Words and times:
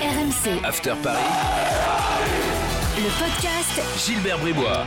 RMC, 0.00 0.64
After 0.64 0.92
Paris, 1.02 1.18
le 2.98 3.18
podcast 3.18 4.06
Gilbert 4.06 4.38
Bribois. 4.38 4.84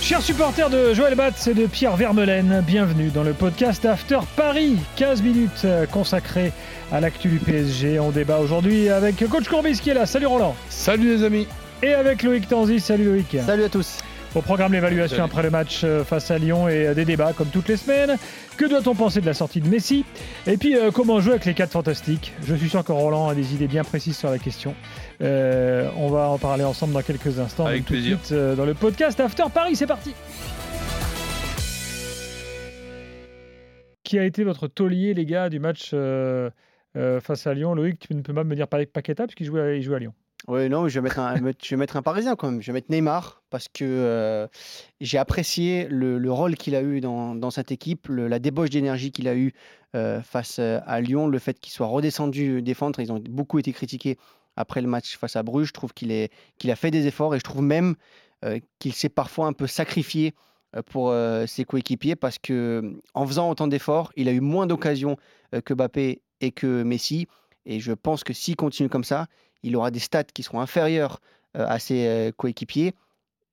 Chers 0.00 0.22
supporters 0.22 0.70
de 0.70 0.94
Joël 0.94 1.14
Batz 1.14 1.48
et 1.48 1.54
de 1.54 1.66
Pierre 1.66 1.96
Vermelaine, 1.96 2.64
bienvenue 2.66 3.10
dans 3.10 3.24
le 3.24 3.34
podcast 3.34 3.84
After 3.84 4.20
Paris. 4.36 4.78
15 4.96 5.20
minutes 5.20 5.66
euh, 5.66 5.84
consacrées 5.84 6.50
à 6.90 7.00
l'actu 7.00 7.28
du 7.28 7.38
PSG. 7.40 8.00
On 8.00 8.10
débat 8.10 8.38
aujourd'hui 8.38 8.88
avec 8.88 9.22
Coach 9.28 9.48
Courbis 9.48 9.80
qui 9.80 9.90
est 9.90 9.94
là. 9.94 10.06
Salut 10.06 10.26
Roland. 10.26 10.56
Salut 10.70 11.14
les 11.14 11.24
amis. 11.24 11.46
Et 11.82 11.92
avec 11.92 12.22
Loïc 12.22 12.48
Tanzi. 12.48 12.80
Salut 12.80 13.04
Loïc. 13.04 13.36
Salut 13.44 13.64
à 13.64 13.68
tous. 13.68 13.98
Au 14.34 14.42
programme 14.42 14.72
l'évaluation 14.72 15.24
après 15.24 15.42
le 15.42 15.50
match 15.50 15.80
euh, 15.84 16.04
face 16.04 16.30
à 16.30 16.38
Lyon 16.38 16.68
et 16.68 16.88
euh, 16.88 16.94
des 16.94 17.04
débats 17.06 17.32
comme 17.32 17.48
toutes 17.48 17.66
les 17.68 17.76
semaines. 17.78 18.16
Que 18.58 18.66
doit-on 18.68 18.94
penser 18.94 19.20
de 19.20 19.26
la 19.26 19.32
sortie 19.34 19.60
de 19.60 19.68
Messi? 19.68 20.04
Et 20.46 20.56
puis 20.58 20.76
euh, 20.76 20.90
comment 20.90 21.18
jouer 21.20 21.32
avec 21.32 21.46
les 21.46 21.54
quatre 21.54 21.72
fantastiques? 21.72 22.34
Je 22.46 22.54
suis 22.54 22.68
sûr 22.68 22.84
que 22.84 22.92
Roland 22.92 23.28
a 23.28 23.34
des 23.34 23.54
idées 23.54 23.68
bien 23.68 23.84
précises 23.84 24.16
sur 24.18 24.30
la 24.30 24.38
question. 24.38 24.74
Euh, 25.22 25.88
on 25.96 26.08
va 26.10 26.28
en 26.28 26.38
parler 26.38 26.64
ensemble 26.64 26.92
dans 26.92 27.02
quelques 27.02 27.38
instants. 27.38 27.66
Avec 27.66 27.86
tout 27.86 27.94
de 27.94 27.98
plaisir. 28.00 28.18
suite, 28.22 28.32
euh, 28.32 28.54
dans 28.54 28.66
le 28.66 28.74
podcast 28.74 29.18
After 29.18 29.44
Paris, 29.52 29.76
c'est 29.76 29.86
parti. 29.86 30.12
Qui 34.04 34.18
a 34.18 34.24
été 34.24 34.44
votre 34.44 34.68
taulier, 34.68 35.14
les 35.14 35.24
gars, 35.26 35.48
du 35.48 35.58
match 35.58 35.94
face 37.20 37.46
à 37.46 37.54
Lyon? 37.54 37.74
Loïc, 37.74 37.98
tu 37.98 38.14
ne 38.14 38.20
peux 38.22 38.32
pas 38.34 38.44
me 38.44 38.54
dire 38.54 38.68
Paqueta 38.68 39.24
parce 39.24 39.34
qu'il 39.34 39.46
jouait, 39.46 39.60
à- 39.60 39.74
il 39.74 39.82
jouait 39.82 39.96
à 39.96 39.98
Lyon. 40.00 40.14
Oui, 40.48 40.70
non, 40.70 40.88
je 40.88 40.98
vais, 40.98 41.02
mettre 41.02 41.18
un, 41.18 41.36
je 41.36 41.70
vais 41.70 41.76
mettre 41.76 41.98
un 41.98 42.02
Parisien 42.02 42.34
quand 42.34 42.50
même. 42.50 42.62
Je 42.62 42.68
vais 42.68 42.78
mettre 42.78 42.90
Neymar 42.90 43.42
parce 43.50 43.68
que 43.68 43.84
euh, 43.84 44.46
j'ai 44.98 45.18
apprécié 45.18 45.86
le, 45.90 46.16
le 46.16 46.32
rôle 46.32 46.56
qu'il 46.56 46.74
a 46.74 46.80
eu 46.80 47.02
dans, 47.02 47.34
dans 47.34 47.50
cette 47.50 47.70
équipe, 47.70 48.08
la 48.08 48.38
débauche 48.38 48.70
d'énergie 48.70 49.12
qu'il 49.12 49.28
a 49.28 49.36
eu 49.36 49.52
euh, 49.94 50.22
face 50.22 50.58
euh, 50.58 50.80
à 50.86 51.02
Lyon, 51.02 51.26
le 51.26 51.38
fait 51.38 51.60
qu'il 51.60 51.70
soit 51.70 51.86
redescendu 51.86 52.62
défendre. 52.62 52.98
Ils 53.00 53.12
ont 53.12 53.22
beaucoup 53.28 53.58
été 53.58 53.74
critiqués 53.74 54.16
après 54.56 54.80
le 54.80 54.88
match 54.88 55.18
face 55.18 55.36
à 55.36 55.42
Bruges. 55.42 55.68
Je 55.68 55.74
trouve 55.74 55.92
qu'il 55.92 56.28
qu'il 56.56 56.70
a 56.70 56.76
fait 56.76 56.90
des 56.90 57.06
efforts 57.06 57.34
et 57.34 57.38
je 57.38 57.44
trouve 57.44 57.62
même 57.62 57.94
qu'il 58.78 58.94
s'est 58.94 59.08
parfois 59.08 59.48
un 59.48 59.52
peu 59.52 59.66
sacrifié 59.66 60.32
pour 60.86 61.12
ses 61.46 61.64
coéquipiers 61.64 62.14
parce 62.14 62.38
que 62.38 63.00
en 63.12 63.26
faisant 63.26 63.50
autant 63.50 63.66
d'efforts, 63.66 64.12
il 64.16 64.28
a 64.28 64.32
eu 64.32 64.40
moins 64.40 64.66
d'occasions 64.66 65.16
que 65.64 65.74
Mbappé 65.74 66.22
et 66.40 66.52
que 66.52 66.84
Messi. 66.84 67.26
Et 67.66 67.80
je 67.80 67.92
pense 67.92 68.24
que 68.24 68.32
s'il 68.32 68.56
continue 68.56 68.88
comme 68.88 69.04
ça, 69.04 69.26
il 69.62 69.76
aura 69.76 69.90
des 69.90 69.98
stats 69.98 70.24
qui 70.24 70.42
seront 70.42 70.60
inférieures 70.60 71.20
euh, 71.56 71.66
à 71.66 71.78
ses 71.78 72.06
euh, 72.06 72.32
coéquipiers. 72.36 72.94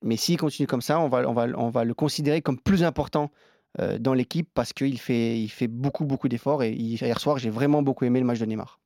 Mais 0.01 0.17
s'il 0.17 0.37
continue 0.37 0.67
comme 0.67 0.81
ça, 0.81 0.99
on 0.99 1.07
va, 1.09 1.27
on 1.27 1.33
va, 1.33 1.47
on 1.55 1.69
va 1.69 1.83
le 1.83 1.93
considérer 1.93 2.41
comme 2.41 2.59
plus 2.59 2.83
important 2.83 3.31
euh, 3.79 3.97
dans 3.97 4.13
l'équipe 4.13 4.47
parce 4.53 4.71
qu'il 4.73 4.99
fait, 4.99 5.39
il 5.39 5.49
fait 5.49 5.67
beaucoup, 5.67 6.05
beaucoup 6.05 6.27
d'efforts. 6.27 6.63
Et 6.63 6.71
hier 6.71 7.19
soir, 7.19 7.37
j'ai 7.39 7.49
vraiment 7.49 7.81
beaucoup 7.81 8.05
aimé 8.05 8.19
le 8.19 8.25
match 8.25 8.39
de 8.39 8.45
Neymar. 8.45 8.79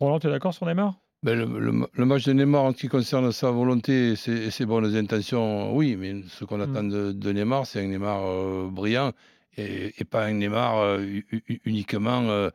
Roland, 0.00 0.18
tu 0.20 0.26
es 0.26 0.30
d'accord 0.30 0.52
sur 0.54 0.66
Neymar? 0.66 0.94
Ben, 1.24 1.36
le, 1.36 1.58
le- 1.58 1.88
le 1.92 2.04
match 2.04 2.24
de 2.26 2.32
Neymar 2.32 2.62
en 2.62 2.72
ce 2.72 2.76
qui 2.76 2.88
concerne 2.88 3.32
sa 3.32 3.50
volonté 3.50 4.10
et 4.12 4.16
ses, 4.16 4.32
et 4.46 4.50
ses 4.52 4.66
bonnes 4.66 4.94
intentions, 4.94 5.74
oui, 5.74 5.96
mais 5.96 6.22
ce 6.28 6.44
qu'on 6.44 6.60
attend 6.60 6.84
de, 6.84 7.10
de 7.10 7.32
Neymar, 7.32 7.66
c'est 7.66 7.80
un 7.80 7.88
Neymar 7.88 8.20
euh, 8.24 8.68
brillant 8.70 9.10
et, 9.56 9.94
et 9.98 10.04
pas 10.04 10.26
un 10.26 10.34
Neymar 10.34 10.78
euh, 10.78 11.20
uniquement 11.64 12.22
euh, 12.28 12.50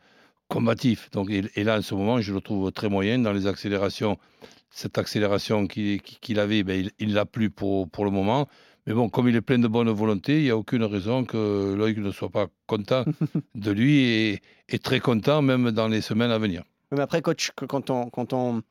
combatif. 0.54 1.10
Donc, 1.12 1.30
et, 1.32 1.42
et 1.56 1.64
là, 1.64 1.78
en 1.80 1.82
ce 1.82 1.94
moment, 1.96 2.22
je 2.22 2.32
le 2.34 2.42
trouve 2.42 2.72
très 2.72 2.90
moyen 2.90 3.18
dans 3.20 3.34
les 3.34 3.46
accélérations. 3.48 4.18
Cette 4.70 4.98
accélération 4.98 5.68
qu'il 5.68 6.40
avait, 6.40 6.64
ben, 6.64 6.90
il 7.00 7.10
ne 7.10 7.14
l'a 7.14 7.26
plus 7.26 7.50
pour, 7.50 7.90
pour 7.90 8.06
le 8.06 8.12
moment. 8.12 8.48
Mais 8.86 8.94
bon, 8.94 9.08
comme 9.10 9.30
il 9.30 9.36
est 9.36 9.42
plein 9.50 9.60
de 9.60 9.68
bonne 9.68 9.90
volonté, 9.90 10.32
il 10.40 10.44
n'y 10.44 10.50
a 10.50 10.58
aucune 10.58 10.84
raison 10.84 11.24
que 11.26 11.74
Loïc 11.78 11.98
ne 11.98 12.12
soit 12.12 12.30
pas 12.40 12.48
content 12.68 13.04
de 13.56 13.72
lui 13.72 13.94
et, 14.00 14.42
et 14.70 14.80
très 14.80 15.00
content 15.00 15.42
même 15.42 15.72
dans 15.72 15.88
les 15.88 16.02
semaines 16.02 16.32
à 16.32 16.38
venir. 16.38 16.64
Mais 16.92 17.02
après, 17.02 17.22
coach, 17.22 17.52
quand 17.56 17.90
on, 17.90 18.10
quand 18.10 18.34
on, 18.34 18.62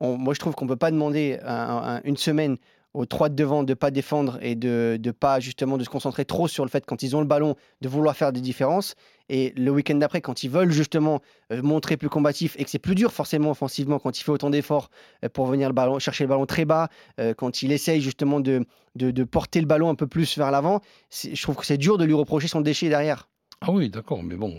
moi 0.00 0.34
je 0.34 0.40
trouve 0.40 0.54
qu'on 0.54 0.68
peut 0.68 0.76
pas 0.86 0.90
demander 0.92 1.38
un- 1.42 1.96
un- 1.96 2.00
une 2.04 2.16
semaine 2.16 2.56
aux 2.96 3.04
trois 3.04 3.28
de 3.28 3.34
devant 3.34 3.62
de 3.62 3.74
pas 3.74 3.90
défendre 3.90 4.38
et 4.40 4.54
de 4.54 4.98
de 4.98 5.10
pas 5.10 5.38
justement 5.38 5.76
de 5.76 5.84
se 5.84 5.90
concentrer 5.90 6.24
trop 6.24 6.48
sur 6.48 6.64
le 6.64 6.70
fait 6.70 6.84
quand 6.86 7.02
ils 7.02 7.14
ont 7.14 7.20
le 7.20 7.26
ballon 7.26 7.54
de 7.82 7.88
vouloir 7.88 8.16
faire 8.16 8.32
des 8.32 8.40
différences. 8.40 8.94
Et 9.28 9.52
le 9.56 9.70
week-end 9.70 9.96
d'après, 9.96 10.22
quand 10.22 10.44
ils 10.44 10.50
veulent 10.50 10.70
justement 10.70 11.20
euh, 11.52 11.60
montrer 11.62 11.96
plus 11.98 12.08
combatif 12.08 12.56
et 12.58 12.64
que 12.64 12.70
c'est 12.70 12.78
plus 12.78 12.94
dur 12.94 13.12
forcément 13.12 13.50
offensivement 13.50 13.98
quand 13.98 14.18
il 14.18 14.22
fait 14.22 14.30
autant 14.30 14.48
d'efforts 14.48 14.88
euh, 15.24 15.28
pour 15.28 15.46
venir 15.46 15.68
le 15.68 15.74
ballon, 15.74 15.98
chercher 15.98 16.24
le 16.24 16.28
ballon 16.28 16.46
très 16.46 16.64
bas, 16.64 16.88
euh, 17.20 17.34
quand 17.34 17.62
il 17.62 17.70
essaye 17.70 18.00
justement 18.00 18.40
de, 18.40 18.64
de, 18.94 19.24
porter 19.24 19.60
le 19.60 19.66
ballon 19.66 19.90
un 19.90 19.94
peu 19.94 20.06
plus 20.06 20.38
vers 20.38 20.50
l'avant, 20.50 20.80
je 21.10 21.40
trouve 21.42 21.56
que 21.56 21.66
c'est 21.66 21.76
dur 21.76 21.98
de 21.98 22.04
lui 22.04 22.14
reprocher 22.14 22.48
son 22.48 22.62
déchet 22.62 22.88
derrière. 22.88 23.28
Ah 23.60 23.72
oui, 23.72 23.90
d'accord, 23.90 24.22
mais 24.22 24.36
bon, 24.36 24.54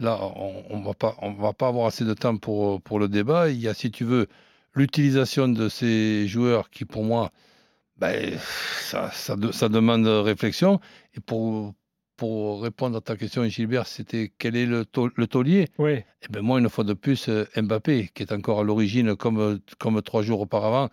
là, 0.00 0.18
on 0.70 0.78
ne 0.78 0.84
va, 0.84 0.94
pas- 0.94 1.16
on 1.22 1.32
va 1.32 1.52
pas 1.52 1.68
avoir 1.68 1.86
assez 1.86 2.04
de 2.04 2.14
temps 2.14 2.36
pour, 2.36 2.80
pour 2.82 2.98
le 2.98 3.08
débat. 3.08 3.48
Il 3.48 3.60
y 3.60 3.68
a, 3.68 3.74
si 3.74 3.90
tu 3.90 4.04
veux, 4.04 4.26
l'utilisation 4.78 5.48
de 5.48 5.68
ces 5.68 6.26
joueurs 6.28 6.70
qui, 6.70 6.84
pour 6.84 7.04
moi, 7.04 7.30
ben, 7.96 8.38
ça, 8.80 9.10
ça, 9.12 9.36
de- 9.36 9.52
ça 9.52 9.68
demande 9.68 10.06
réflexion. 10.06 10.80
Et 11.16 11.20
pour, 11.20 11.74
pour 12.16 12.62
répondre 12.62 12.96
à 12.96 13.00
ta 13.00 13.16
question, 13.16 13.44
Gilbert, 13.48 13.86
c'était 13.86 14.32
quel 14.38 14.54
est 14.56 14.66
le, 14.66 14.84
tau- 14.84 15.10
le 15.14 15.26
taulier? 15.26 15.66
Oui. 15.78 15.94
eh 16.22 16.26
ben 16.30 16.42
moi, 16.42 16.58
une 16.60 16.68
fois 16.68 16.84
de 16.84 16.94
plus, 16.94 17.28
euh, 17.28 17.44
Mbappé, 17.56 18.10
qui 18.14 18.22
est 18.22 18.32
encore 18.32 18.60
à 18.60 18.64
l'origine, 18.64 19.16
comme, 19.16 19.58
comme 19.78 20.00
trois 20.02 20.22
jours 20.22 20.40
auparavant, 20.40 20.88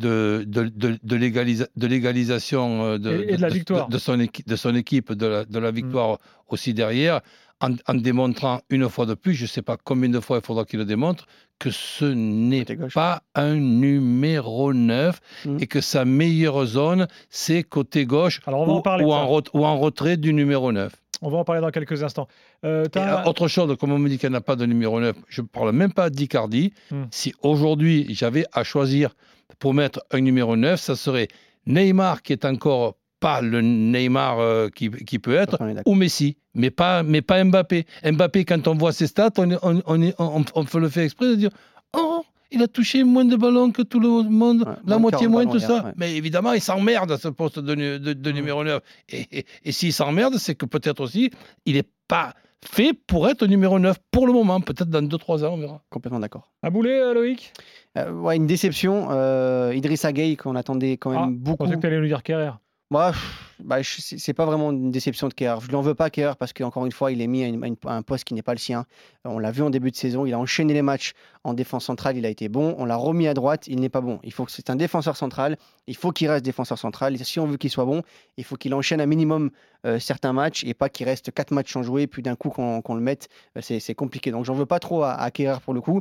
de, 0.00 0.44
de, 0.46 0.64
de, 0.68 0.98
de 1.02 1.16
l'égalisa- 1.16 1.66
de 1.76 1.86
l'égalisation 1.88 2.98
de, 2.98 3.10
Et- 3.10 3.32
et 3.32 3.36
de 3.36 3.42
la 3.42 3.48
de- 3.50 3.54
victoire. 3.54 3.88
de, 3.88 3.98
son, 3.98 4.18
équi- 4.20 4.44
de 4.46 4.56
son 4.56 4.74
équipe, 4.76 5.12
de 5.12 5.26
la, 5.26 5.44
de 5.44 5.58
la 5.58 5.70
victoire 5.72 6.18
aussi 6.48 6.72
derrière, 6.74 7.20
en, 7.60 7.70
en 7.86 7.94
démontrant 7.94 8.60
une 8.70 8.88
fois 8.88 9.04
de 9.06 9.14
plus, 9.14 9.34
je 9.34 9.44
ne 9.44 9.48
sais 9.48 9.62
pas 9.62 9.76
combien 9.82 10.08
de 10.08 10.20
fois 10.20 10.38
il 10.38 10.44
faudra 10.46 10.64
qu'il 10.64 10.78
le 10.78 10.84
démontre, 10.84 11.26
que 11.58 11.70
ce 11.70 12.04
n'est 12.04 12.64
pas 12.94 13.22
un 13.34 13.54
numéro 13.56 14.72
9 14.72 15.20
Mhm. 15.44 15.58
et 15.60 15.66
que 15.66 15.80
sa 15.80 16.04
meilleure 16.04 16.64
zone, 16.66 17.08
c'est 17.30 17.62
côté 17.64 18.06
gauche 18.06 18.40
Alors, 18.46 18.60
on 18.60 18.66
va 18.66 18.72
ou, 18.72 18.76
en 18.76 18.82
parler 18.82 19.04
ou 19.04 19.08
de 19.08 19.12
en, 19.12 19.16
ça. 19.18 19.24
ret- 19.34 19.50
ou 19.54 19.64
en 19.66 19.78
retrait 19.78 20.16
du 20.16 20.32
numéro 20.32 20.70
9. 20.72 20.92
On 21.20 21.30
va 21.30 21.38
en 21.38 21.44
parler 21.44 21.60
dans 21.60 21.70
quelques 21.72 22.00
instants. 22.04 22.28
Euh, 22.64 22.84
Et, 22.94 23.28
autre 23.28 23.48
chose, 23.48 23.76
comme 23.76 23.90
on 23.90 23.98
me 23.98 24.08
dit 24.08 24.18
qu'il 24.18 24.28
n'y 24.30 24.36
en 24.36 24.38
a 24.38 24.40
pas 24.40 24.54
de 24.54 24.64
numéro 24.66 25.00
9, 25.00 25.16
je 25.28 25.42
ne 25.42 25.46
parle 25.48 25.72
même 25.72 25.92
pas 25.92 26.10
d'Icardi. 26.10 26.72
Hmm. 26.92 27.04
Si 27.10 27.34
aujourd'hui 27.42 28.06
j'avais 28.10 28.44
à 28.52 28.62
choisir 28.62 29.10
pour 29.58 29.74
mettre 29.74 30.00
un 30.12 30.20
numéro 30.20 30.54
9, 30.56 30.78
ça 30.80 30.94
serait 30.94 31.26
Neymar, 31.66 32.22
qui 32.22 32.32
est 32.32 32.44
encore 32.44 32.94
pas 33.20 33.40
le 33.40 33.60
Neymar 33.60 34.38
euh, 34.38 34.68
qui, 34.68 34.90
qui 34.90 35.18
peut 35.18 35.34
être, 35.34 35.58
ou 35.86 35.94
Messi, 35.94 36.36
mais 36.54 36.70
pas, 36.70 37.02
mais 37.02 37.22
pas 37.22 37.42
Mbappé. 37.42 37.84
Mbappé, 38.04 38.44
quand 38.44 38.68
on 38.68 38.74
voit 38.74 38.92
ses 38.92 39.06
stats, 39.06 39.30
on, 39.38 39.50
est- 39.50 39.58
on, 39.62 39.82
on, 39.86 40.02
est- 40.02 40.14
on, 40.18 40.44
on 40.54 40.64
fait 40.64 40.78
le 40.80 40.88
fait 40.88 41.04
exprès 41.04 41.26
de 41.28 41.34
dire 41.34 41.50
Oh, 41.96 42.22
il 42.50 42.62
a 42.62 42.68
touché 42.68 43.04
moins 43.04 43.24
de 43.24 43.36
ballons 43.36 43.70
que 43.72 43.82
tout 43.82 44.00
le 44.00 44.08
monde, 44.08 44.62
Ouais, 44.66 44.74
la 44.86 44.98
moitié 44.98 45.26
40 45.26 45.30
moins, 45.32 45.46
tout 45.52 45.58
ça. 45.58 45.84
ouais. 45.84 45.92
Mais 45.96 46.16
évidemment, 46.16 46.52
il 46.52 46.60
s'emmerde 46.60 47.10
à 47.12 47.18
ce 47.18 47.28
poste 47.28 47.58
de, 47.58 47.74
de- 47.98 48.12
de 48.12 48.30
numéro 48.32 48.62
9. 48.64 48.80
Et, 49.10 49.38
et, 49.40 49.46
et 49.64 49.72
s'il 49.72 49.92
s'emmerde, 49.92 50.36
c'est 50.38 50.54
que 50.54 50.64
peut-être 50.66 51.00
aussi, 51.00 51.30
il 51.66 51.74
n'est 51.74 51.88
pas 52.08 52.34
fait 52.64 52.92
pour 52.92 53.28
être 53.28 53.46
numéro 53.46 53.78
9 53.78 53.96
pour 54.10 54.26
le 54.26 54.32
moment. 54.32 54.60
Peut-être 54.60 54.88
dans 54.90 55.02
2-3 55.02 55.44
ans, 55.44 55.54
on 55.54 55.58
verra. 55.58 55.82
Complètement 55.90 56.20
d'accord. 56.20 56.50
À 56.62 56.70
boulet, 56.70 56.98
euh, 57.00 57.14
Loïc? 57.14 57.52
Euh, 57.96 58.12
ouais, 58.12 58.36
une 58.36 58.46
déception. 58.46 59.08
Euh, 59.10 59.72
Idrissa 59.74 60.12
Gueye, 60.12 60.36
qu'on 60.36 60.56
attendait 60.56 60.96
quand 60.98 61.10
même 61.10 61.20
Ah, 61.20 61.28
Je 61.30 61.34
beaucoup. 61.36 61.56
pensais 61.64 61.76
que 61.76 61.80
tu 61.80 61.86
allais 61.86 62.00
nous 62.00 62.06
dire 62.06 62.22
Kerrer. 62.22 62.52
Moi, 62.90 63.12
bah, 63.58 63.80
c'est 63.82 64.32
pas 64.32 64.46
vraiment 64.46 64.70
une 64.70 64.90
déception 64.90 65.28
de 65.28 65.34
Kerr. 65.34 65.60
Je 65.60 65.68
lui 65.68 65.74
en 65.74 65.82
veux 65.82 65.94
pas 65.94 66.08
Kerr 66.08 66.36
parce 66.38 66.54
qu'encore 66.54 66.86
une 66.86 66.92
fois, 66.92 67.12
il 67.12 67.20
est 67.20 67.26
mis 67.26 67.44
à, 67.44 67.92
un 67.92 68.02
poste 68.02 68.24
qui 68.24 68.32
n'est 68.32 68.40
pas 68.40 68.54
le 68.54 68.58
sien. 68.58 68.86
Euh, 69.26 69.30
On 69.30 69.38
l'a 69.38 69.50
vu 69.50 69.62
en 69.62 69.68
début 69.68 69.90
de 69.90 69.96
saison, 69.96 70.24
il 70.24 70.32
a 70.32 70.38
enchaîné 70.38 70.72
les 70.72 70.80
matchs 70.80 71.12
en 71.44 71.52
défense 71.52 71.84
centrale, 71.84 72.16
il 72.16 72.24
a 72.24 72.30
été 72.30 72.48
bon. 72.48 72.74
On 72.78 72.86
l'a 72.86 72.96
remis 72.96 73.28
à 73.28 73.34
droite, 73.34 73.66
il 73.66 73.80
n'est 73.80 73.90
pas 73.90 74.00
bon. 74.00 74.20
Il 74.22 74.32
faut 74.32 74.46
que 74.46 74.52
c'est 74.52 74.70
un 74.70 74.76
défenseur 74.76 75.18
central. 75.18 75.58
Il 75.86 75.96
faut 75.96 76.12
qu'il 76.12 76.30
reste 76.30 76.46
défenseur 76.46 76.78
central. 76.78 77.18
Si 77.18 77.38
on 77.38 77.46
veut 77.46 77.58
qu'il 77.58 77.68
soit 77.68 77.84
bon, 77.84 78.02
il 78.38 78.44
faut 78.44 78.56
qu'il 78.56 78.72
enchaîne 78.72 79.02
un 79.02 79.06
minimum 79.06 79.50
euh, 79.84 79.98
certains 79.98 80.32
matchs 80.32 80.64
et 80.64 80.72
pas 80.72 80.88
qu'il 80.88 81.06
reste 81.06 81.30
quatre 81.30 81.50
matchs 81.50 81.72
sans 81.74 81.82
jouer 81.82 82.06
puis 82.06 82.22
d'un 82.22 82.36
coup 82.36 82.48
qu'on 82.48 82.94
le 82.94 83.00
mette. 83.02 83.28
euh, 83.58 83.60
c'est 83.60 83.80
c'est 83.80 83.94
compliqué. 83.94 84.30
Donc 84.30 84.46
j'en 84.46 84.54
veux 84.54 84.66
pas 84.66 84.78
trop 84.78 85.02
à, 85.02 85.12
à 85.12 85.30
Kerr 85.30 85.60
pour 85.60 85.74
le 85.74 85.82
coup. 85.82 86.00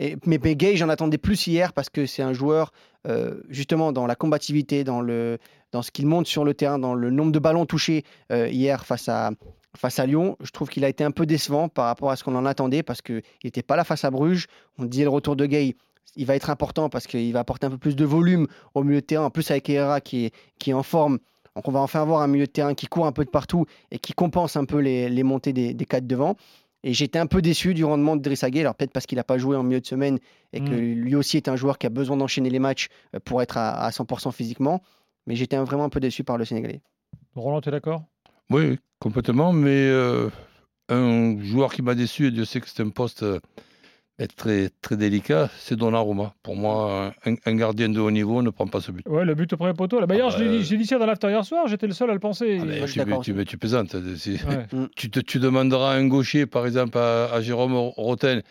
Mais 0.00 0.38
Gueye, 0.38 0.76
j'en 0.76 0.88
attendais 0.88 1.18
plus 1.18 1.46
hier 1.46 1.72
parce 1.72 1.88
que 1.88 2.06
c'est 2.06 2.22
un 2.22 2.32
joueur 2.32 2.72
euh, 3.06 3.40
justement 3.48 3.92
dans 3.92 4.06
la 4.06 4.16
combativité, 4.16 4.82
dans 4.82 5.00
le 5.00 5.38
dans 5.72 5.82
ce 5.82 5.90
qu'il 5.90 6.06
monte 6.06 6.26
sur 6.26 6.44
le 6.44 6.54
terrain, 6.54 6.78
dans 6.78 6.94
le 6.94 7.10
nombre 7.10 7.32
de 7.32 7.38
ballons 7.38 7.66
touchés 7.66 8.04
euh, 8.30 8.48
hier 8.48 8.86
face 8.86 9.08
à, 9.08 9.30
face 9.76 9.98
à 9.98 10.06
Lyon. 10.06 10.36
Je 10.40 10.50
trouve 10.50 10.68
qu'il 10.68 10.84
a 10.84 10.88
été 10.88 11.02
un 11.04 11.10
peu 11.10 11.26
décevant 11.26 11.68
par 11.68 11.86
rapport 11.86 12.10
à 12.10 12.16
ce 12.16 12.22
qu'on 12.22 12.36
en 12.36 12.46
attendait 12.46 12.82
parce 12.82 13.02
qu'il 13.02 13.22
n'était 13.42 13.62
pas 13.62 13.76
là 13.76 13.84
face 13.84 14.04
à 14.04 14.10
Bruges. 14.10 14.46
On 14.78 14.84
disait 14.84 15.02
le 15.04 15.10
retour 15.10 15.36
de 15.36 15.46
Gay, 15.46 15.74
il 16.16 16.26
va 16.26 16.36
être 16.36 16.50
important 16.50 16.88
parce 16.88 17.06
qu'il 17.06 17.32
va 17.32 17.40
apporter 17.40 17.66
un 17.66 17.70
peu 17.70 17.78
plus 17.78 17.96
de 17.96 18.04
volume 18.04 18.46
au 18.74 18.84
milieu 18.84 19.00
de 19.00 19.06
terrain. 19.06 19.24
En 19.24 19.30
plus, 19.30 19.50
avec 19.50 19.68
Herrera 19.68 20.00
qui 20.00 20.26
est, 20.26 20.34
qui 20.58 20.70
est 20.70 20.74
en 20.74 20.82
forme. 20.84 21.18
Donc, 21.56 21.68
on 21.68 21.72
va 21.72 21.80
enfin 21.80 22.02
avoir 22.02 22.22
un 22.22 22.26
milieu 22.26 22.46
de 22.46 22.52
terrain 22.52 22.74
qui 22.74 22.86
court 22.86 23.06
un 23.06 23.12
peu 23.12 23.24
de 23.24 23.30
partout 23.30 23.66
et 23.90 23.98
qui 23.98 24.12
compense 24.12 24.56
un 24.56 24.64
peu 24.64 24.78
les, 24.78 25.08
les 25.08 25.22
montées 25.22 25.52
des, 25.52 25.72
des 25.72 25.84
quatre 25.84 26.06
devant. 26.06 26.36
Et 26.86 26.92
j'étais 26.92 27.18
un 27.18 27.26
peu 27.26 27.40
déçu 27.40 27.72
du 27.72 27.82
rendement 27.84 28.14
de 28.14 28.20
Driss 28.20 28.44
Gueye. 28.44 28.60
Alors, 28.60 28.74
peut-être 28.74 28.92
parce 28.92 29.06
qu'il 29.06 29.16
n'a 29.16 29.24
pas 29.24 29.38
joué 29.38 29.56
en 29.56 29.62
milieu 29.62 29.80
de 29.80 29.86
semaine 29.86 30.18
et 30.52 30.60
que 30.60 30.70
Mm. 30.70 30.92
lui 31.00 31.14
aussi 31.16 31.38
est 31.38 31.48
un 31.48 31.56
joueur 31.56 31.78
qui 31.78 31.86
a 31.86 31.90
besoin 31.90 32.16
d'enchaîner 32.18 32.50
les 32.50 32.58
matchs 32.58 32.88
euh, 33.14 33.20
pour 33.24 33.40
être 33.40 33.56
à, 33.56 33.84
à 33.84 33.90
100% 33.90 34.30
physiquement. 34.32 34.82
Mais 35.26 35.34
j'étais 35.34 35.56
vraiment 35.56 35.84
un 35.84 35.88
peu 35.88 35.98
déçu 36.00 36.24
par 36.24 36.36
le 36.36 36.44
Sénégalais. 36.44 36.82
Roland, 37.34 37.62
tu 37.62 37.70
es 37.70 37.72
d'accord? 37.72 38.02
Oui, 38.50 38.78
complètement. 38.98 39.52
Mais 39.54 39.70
euh, 39.88 40.28
un 40.90 41.40
joueur 41.42 41.72
qui 41.72 41.80
m'a 41.80 41.94
déçu, 41.94 42.26
et 42.26 42.30
Dieu 42.30 42.44
sait 42.44 42.60
que 42.60 42.68
c'est 42.68 42.82
un 42.82 42.90
poste 42.90 43.22
euh, 43.22 43.40
être 44.18 44.34
très, 44.36 44.70
très 44.80 44.96
délicat, 44.96 45.50
c'est 45.58 45.74
Donnarumma. 45.76 46.34
Pour 46.42 46.54
moi, 46.56 47.12
un, 47.26 47.34
un 47.46 47.54
gardien 47.56 47.88
de 47.88 47.98
haut 47.98 48.10
niveau 48.12 48.42
ne 48.42 48.50
prend 48.50 48.66
pas 48.68 48.80
ce 48.80 48.92
but. 48.92 49.04
Ouais, 49.08 49.24
le 49.24 49.34
but 49.34 49.52
au 49.52 49.56
premier 49.56 49.74
poteau. 49.74 49.98
Là. 49.98 50.06
D'ailleurs, 50.06 50.30
Ah 50.34 50.38
j'ai 50.38 50.44
bah, 50.44 50.50
dit, 50.52 50.64
j'ai 50.64 50.76
dit 50.76 50.86
ça 50.86 50.98
dans 50.98 51.06
l'after 51.06 51.28
hier 51.30 51.44
soir, 51.44 51.66
j'étais 51.66 51.86
le 51.88 51.92
seul 51.94 52.10
à 52.10 52.12
le 52.14 52.20
penser. 52.20 52.60
Ah, 52.60 52.86
suis 52.86 53.00
tu, 53.00 53.06
tu, 53.06 53.12
aussi. 53.32 53.44
tu 53.46 53.58
plaisantes. 53.58 53.94
Ouais. 53.94 54.66
tu, 54.94 55.10
te- 55.10 55.20
tu 55.20 55.38
demanderas 55.40 55.92
à 55.94 55.96
un 55.96 56.06
gaucher, 56.06 56.46
par 56.46 56.64
exemple, 56.66 56.96
à, 56.98 57.24
à 57.32 57.40
Jérôme 57.40 57.74
Roten, 57.74 58.42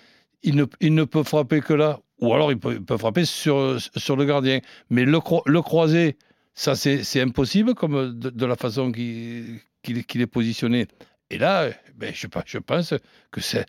il 0.43 0.55
ne, 0.57 0.65
il 0.81 0.93
ne 0.93 1.05
peut 1.05 1.23
frapper 1.23 1.61
que 1.61 1.73
là, 1.73 1.99
ou 2.19 2.33
alors 2.33 2.51
il 2.51 2.59
peut, 2.59 2.73
il 2.73 2.83
peut 2.83 2.97
frapper 2.97 3.23
sur, 3.23 3.77
sur 3.95 4.17
le 4.17 4.25
gardien. 4.25 4.59
Mais 4.89 5.05
le, 5.05 5.17
cro- 5.19 5.43
le 5.45 5.61
croisé, 5.61 6.17
ça 6.53 6.75
c'est 6.75 7.03
c'est 7.03 7.21
impossible 7.21 7.73
comme 7.73 8.19
de, 8.19 8.29
de 8.29 8.45
la 8.45 8.55
façon 8.57 8.91
qu'il 8.91 9.59
qu'il 9.81 9.99
est- 9.99 10.03
qu'il 10.03 10.19
est 10.21 10.27
positionné. 10.27 10.87
Et 11.29 11.37
là, 11.37 11.69
ben, 11.95 12.11
je 12.13 12.27
pense 12.59 12.93
que 13.31 13.39
c'est. 13.41 13.65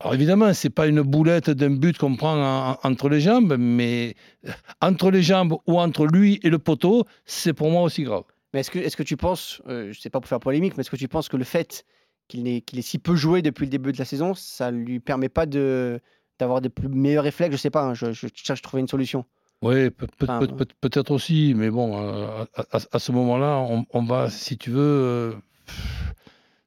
Alors 0.00 0.14
évidemment, 0.14 0.52
c'est 0.52 0.70
pas 0.70 0.86
une 0.86 1.00
boulette 1.00 1.48
d'un 1.50 1.70
but 1.70 1.96
qu'on 1.96 2.16
prend 2.16 2.36
en- 2.36 2.72
en- 2.72 2.78
entre 2.82 3.08
les 3.08 3.20
jambes, 3.20 3.56
mais 3.58 4.14
euh, 4.46 4.50
entre 4.82 5.10
les 5.10 5.22
jambes 5.22 5.54
ou 5.66 5.78
entre 5.80 6.06
lui 6.06 6.38
et 6.42 6.50
le 6.50 6.58
poteau, 6.58 7.04
c'est 7.24 7.54
pour 7.54 7.70
moi 7.70 7.82
aussi 7.82 8.02
grave. 8.04 8.24
Mais 8.52 8.60
est-ce 8.60 8.70
que, 8.70 8.78
est-ce 8.78 8.96
que 8.96 9.02
tu 9.02 9.16
penses, 9.16 9.62
euh, 9.68 9.92
je 9.92 9.98
sais 10.00 10.10
pas 10.10 10.20
pour 10.20 10.28
faire 10.28 10.40
polémique, 10.40 10.74
mais 10.76 10.82
est-ce 10.82 10.90
que 10.90 10.96
tu 10.96 11.08
penses 11.08 11.28
que 11.28 11.36
le 11.38 11.44
fait 11.44 11.84
qu'il 12.28 12.46
ait, 12.46 12.60
qu'il 12.60 12.78
ait 12.78 12.82
si 12.82 12.98
peu 12.98 13.16
joué 13.16 13.40
depuis 13.40 13.64
le 13.64 13.70
début 13.70 13.92
de 13.92 13.98
la 13.98 14.04
saison, 14.04 14.34
ça 14.34 14.70
lui 14.70 15.00
permet 15.00 15.28
pas 15.30 15.46
de 15.46 16.00
d'avoir 16.38 16.60
des 16.60 16.68
plus 16.68 16.88
meilleurs 16.88 17.24
réflexes? 17.24 17.52
Je 17.56 17.60
sais 17.60 17.70
pas, 17.70 17.82
hein, 17.82 17.94
je, 17.94 18.12
je 18.12 18.26
cherche 18.34 18.60
à 18.60 18.62
trouver 18.62 18.82
une 18.82 18.88
solution. 18.88 19.24
Oui, 19.62 19.88
peut, 19.88 20.06
peut, 20.18 20.26
Enfin, 20.28 20.40
peut- 20.40 20.48
peut- 20.48 20.66
peut-être 20.82 21.10
aussi, 21.10 21.54
mais 21.56 21.70
bon, 21.70 21.98
euh, 21.98 22.44
à, 22.54 22.76
à- 22.76 22.80
à 22.92 22.98
ce 22.98 23.10
moment-là, 23.12 23.56
on, 23.70 23.86
on 23.90 24.02
va, 24.02 24.28
si 24.28 24.58
tu 24.58 24.68
veux, 24.70 24.80
euh, 24.82 25.32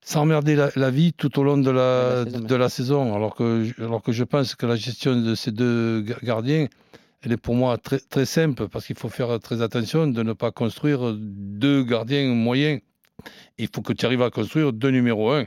s'emmerder 0.09 0.55
la, 0.55 0.69
la 0.75 0.89
vie 0.91 1.13
tout 1.13 1.39
au 1.39 1.43
long 1.43 1.57
de 1.57 1.69
la, 1.69 2.25
De 2.25 2.31
la 2.31 2.31
saison, 2.31 2.47
de 2.47 2.55
la 2.55 2.69
saison. 2.69 3.15
Alors 3.15 3.35
que, 3.35 3.63
je- 3.65 3.83
alors 3.83 4.01
que 4.01 4.11
je 4.11 4.23
pense 4.23 4.55
que 4.55 4.65
la 4.65 4.75
gestion 4.75 5.13
de 5.21 5.35
ces 5.35 5.51
deux 5.51 6.01
ga- 6.01 6.17
gardiens, 6.23 6.67
elle 7.21 7.33
est 7.33 7.37
pour 7.37 7.55
moi 7.55 7.77
très, 7.77 7.99
très 7.99 8.25
simple, 8.25 8.67
parce 8.69 8.85
qu'il 8.87 8.97
faut 8.97 9.09
faire 9.09 9.39
très 9.39 9.61
attention 9.61 10.07
de 10.07 10.23
ne 10.23 10.33
pas 10.33 10.51
construire 10.51 11.13
deux 11.15 11.83
gardiens 11.83 12.25
moyens. 12.33 12.81
Il 13.57 13.67
faut 13.73 13.81
que 13.81 13.93
tu 13.93 14.05
arrives 14.05 14.21
à 14.21 14.29
construire 14.31 14.73
deux 14.73 14.89
numéros 14.89 15.31
un. 15.31 15.45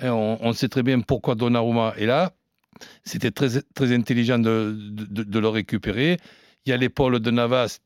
Et 0.00 0.08
on, 0.08 0.44
on 0.46 0.52
sait 0.52 0.68
très 0.68 0.82
bien 0.82 1.00
pourquoi 1.00 1.34
Donnarumma 1.34 1.94
est 1.96 2.06
là. 2.06 2.32
C'était 3.04 3.30
très, 3.30 3.62
très 3.74 3.92
intelligent 3.94 4.38
de, 4.38 4.76
de- 5.16 5.22
de 5.22 5.38
le 5.38 5.48
récupérer. 5.48 6.18
Il 6.66 6.70
y 6.70 6.72
a 6.72 6.76
l'épaule 6.76 7.18
de 7.20 7.30
Navas 7.30 7.78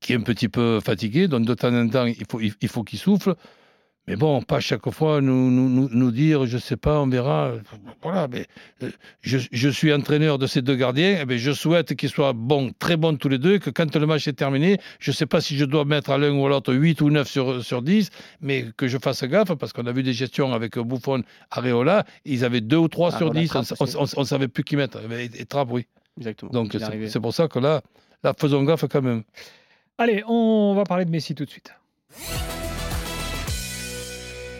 qui 0.00 0.14
est 0.14 0.16
un 0.16 0.22
petit 0.22 0.48
peu 0.48 0.80
fatigué, 0.80 1.28
donc 1.28 1.44
de 1.44 1.54
temps 1.54 1.74
en 1.74 1.88
temps, 1.88 2.06
il 2.06 2.24
faut, 2.30 2.40
il, 2.40 2.54
il 2.60 2.68
faut 2.68 2.82
qu'il 2.84 2.98
souffle. 2.98 3.34
Mais 4.10 4.16
bon, 4.16 4.42
pas 4.42 4.58
chaque 4.58 4.90
fois 4.90 5.20
nous, 5.20 5.52
nous, 5.52 5.68
nous, 5.68 5.88
nous 5.88 6.10
dire, 6.10 6.44
je 6.44 6.58
sais 6.58 6.76
pas, 6.76 7.00
on 7.00 7.06
verra. 7.06 7.52
Voilà, 8.02 8.26
mais 8.26 8.46
euh, 8.82 8.90
je, 9.20 9.38
je 9.52 9.68
suis 9.68 9.92
entraîneur 9.92 10.36
de 10.36 10.48
ces 10.48 10.62
deux 10.62 10.74
gardiens, 10.74 11.18
eh 11.22 11.24
bien, 11.24 11.36
je 11.36 11.52
souhaite 11.52 11.94
qu'ils 11.94 12.08
soient 12.08 12.32
bons, 12.32 12.72
très 12.76 12.96
bons 12.96 13.16
tous 13.16 13.28
les 13.28 13.38
deux, 13.38 13.60
que 13.60 13.70
quand 13.70 13.94
le 13.94 14.06
match 14.06 14.26
est 14.26 14.32
terminé, 14.32 14.78
je 14.98 15.12
sais 15.12 15.26
pas 15.26 15.40
si 15.40 15.56
je 15.56 15.64
dois 15.64 15.84
mettre 15.84 16.10
à 16.10 16.18
l'un 16.18 16.32
ou 16.32 16.44
à 16.44 16.48
l'autre 16.48 16.74
8 16.74 17.00
ou 17.02 17.10
9 17.10 17.28
sur, 17.28 17.64
sur 17.64 17.82
10, 17.82 18.10
mais 18.40 18.66
que 18.76 18.88
je 18.88 18.98
fasse 18.98 19.22
gaffe, 19.22 19.54
parce 19.54 19.72
qu'on 19.72 19.86
a 19.86 19.92
vu 19.92 20.02
des 20.02 20.12
gestions 20.12 20.52
avec 20.52 20.76
Buffon, 20.76 21.22
Areola, 21.52 22.04
ils 22.24 22.44
avaient 22.44 22.62
2 22.62 22.76
ou 22.78 22.88
3 22.88 23.10
Ah, 23.14 23.16
sur 23.16 23.26
voilà, 23.28 23.42
10, 23.42 23.54
on, 23.78 24.06
on 24.16 24.24
savait 24.24 24.48
plus 24.48 24.64
qui 24.64 24.74
mettre. 24.74 24.98
Et, 25.12 25.30
et 25.40 25.46
Trapp, 25.46 25.68
oui. 25.70 25.86
Exactement. 26.18 26.50
Donc 26.50 26.76
c'est 27.06 27.20
pour 27.20 27.32
ça 27.32 27.46
que 27.46 27.60
là, 27.60 27.80
là, 28.24 28.34
faisons 28.36 28.64
gaffe 28.64 28.86
quand 28.90 29.02
même. 29.02 29.22
Allez, 29.98 30.24
on 30.26 30.74
va 30.74 30.82
parler 30.82 31.04
de 31.04 31.10
Messi 31.10 31.36
tout 31.36 31.44
de 31.44 31.50
suite. 31.50 31.72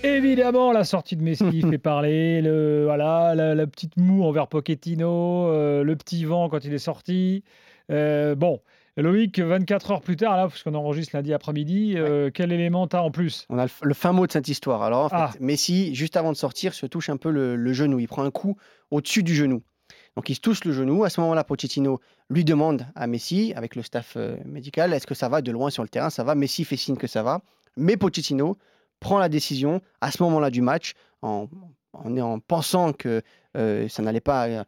Évidemment, 0.03 0.73
la 0.73 0.85
sortie 0.85 1.17
de 1.17 1.23
Messi 1.23 1.61
fait 1.71 1.79
parler. 1.79 2.41
Le, 2.41 2.85
voilà, 2.85 3.35
la, 3.35 3.55
la 3.55 3.67
petite 3.67 3.97
moue 3.97 4.25
envers 4.25 4.49
Pochettino, 4.49 5.49
euh, 5.49 5.83
le 5.83 5.97
petit 5.97 6.25
vent 6.25 6.49
quand 6.49 6.65
il 6.65 6.73
est 6.73 6.79
sorti. 6.79 7.45
Euh, 7.91 8.35
bon, 8.35 8.61
Loïc, 8.97 9.39
24 9.41 9.91
heures 9.91 10.01
plus 10.01 10.17
tard, 10.17 10.37
là, 10.37 10.49
parce 10.49 10.63
qu'on 10.63 10.75
enregistre 10.75 11.17
lundi 11.17 11.35
après-midi, 11.35 11.95
euh, 11.97 12.31
quel 12.33 12.53
élément 12.53 12.87
t'as 12.87 13.01
en 13.01 13.11
plus? 13.11 13.47
On 13.51 13.59
a 13.59 13.65
le, 13.67 13.71
le 13.83 13.95
fin 13.95 14.13
mot 14.13 14.27
de 14.27 14.33
cette 14.33 14.49
histoire. 14.49 14.83
Alors 14.83 15.05
en 15.05 15.09
fait, 15.09 15.17
Ah. 15.19 15.31
Messi, 15.41 15.95
juste 15.95 16.17
avant 16.17 16.33
de 16.33 16.37
sortir, 16.37 16.73
se 16.75 16.87
touche 16.87 17.11
un 17.11 17.17
peu 17.17 17.31
le, 17.31 17.57
le 17.57 17.73
genou. 17.73 17.99
Il 17.99 18.09
prend 18.09 18.23
un 18.25 18.31
coup 18.31 18.57
au-dessus 18.91 19.23
du 19.23 19.35
genou. 19.35 19.63
Donc 20.17 20.29
il 20.31 20.35
se 20.35 20.41
touche 20.41 20.65
le 20.65 20.73
genou. 20.73 21.05
À 21.05 21.11
ce 21.11 21.21
moment-là, 21.21 21.45
Pochettino 21.45 22.01
lui 22.31 22.45
demande 22.45 22.87
à 22.95 23.07
Messi, 23.07 23.53
avec 23.55 23.77
le 23.77 23.83
staff 23.83 24.17
médical, 24.45 24.93
est-ce 24.93 25.07
que 25.07 25.15
ça 25.15 25.29
va 25.29 25.41
de 25.43 25.53
loin 25.53 25.71
sur 25.71 25.83
le 25.83 25.89
terrain? 25.89 26.11
Ça 26.11 26.25
va. 26.25 26.35
Messi 26.35 26.65
fait 26.65 26.77
signe 26.77 26.97
que 26.97 27.07
ça 27.07 27.23
va. 27.23 27.43
Mais 27.77 27.97
Pochettino 27.97 28.57
prend 29.01 29.19
la 29.19 29.29
décision 29.29 29.81
à 30.01 30.11
ce 30.11 30.23
moment-là 30.23 30.51
du 30.51 30.63
match, 30.63 30.95
en, 31.23 31.49
en, 31.93 32.17
en 32.19 32.39
pensant 32.39 32.93
que 32.93 33.23
euh, 33.57 33.89
ça 33.89 34.03
n'allait 34.03 34.21
pas 34.21 34.47
euh, 34.47 34.65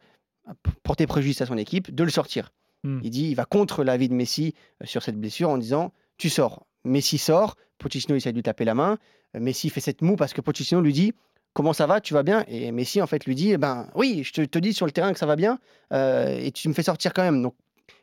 porter 0.83 1.07
préjudice 1.07 1.41
à 1.41 1.45
son 1.45 1.57
équipe, 1.57 1.93
de 1.93 2.03
le 2.03 2.09
sortir. 2.09 2.51
Hmm. 2.83 2.99
Il 3.03 3.09
dit, 3.11 3.29
il 3.29 3.35
va 3.35 3.45
contre 3.45 3.83
l'avis 3.83 4.09
de 4.09 4.13
Messi 4.13 4.53
euh, 4.81 4.85
sur 4.85 5.03
cette 5.03 5.17
blessure 5.17 5.49
en 5.49 5.57
disant, 5.57 5.93
tu 6.17 6.29
sors. 6.29 6.65
Messi 6.83 7.17
sort, 7.17 7.55
Pochettino 7.77 8.15
essaie 8.15 8.31
de 8.31 8.35
lui 8.35 8.43
taper 8.43 8.65
la 8.65 8.75
main. 8.75 8.97
Messi 9.33 9.69
fait 9.69 9.81
cette 9.81 10.01
moue 10.01 10.15
parce 10.15 10.33
que 10.33 10.41
Pochettino 10.41 10.81
lui 10.81 10.93
dit 10.93 11.13
Comment 11.53 11.73
ça 11.73 11.85
va 11.85 12.01
Tu 12.01 12.13
vas 12.13 12.23
bien? 12.23 12.43
Et 12.47 12.71
Messi, 12.71 13.01
en 13.01 13.07
fait, 13.07 13.25
lui 13.25 13.35
dit 13.35 13.51
eh 13.51 13.57
ben, 13.57 13.89
Oui, 13.95 14.23
je 14.23 14.33
te, 14.33 14.41
te 14.41 14.59
dis 14.59 14.73
sur 14.73 14.85
le 14.85 14.91
terrain 14.91 15.13
que 15.13 15.19
ça 15.19 15.25
va 15.25 15.35
bien 15.35 15.59
euh, 15.93 16.37
et 16.39 16.51
tu 16.51 16.67
me 16.67 16.73
fais 16.73 16.83
sortir 16.83 17.13
quand 17.13 17.23
même. 17.23 17.41
Donc, 17.41 17.55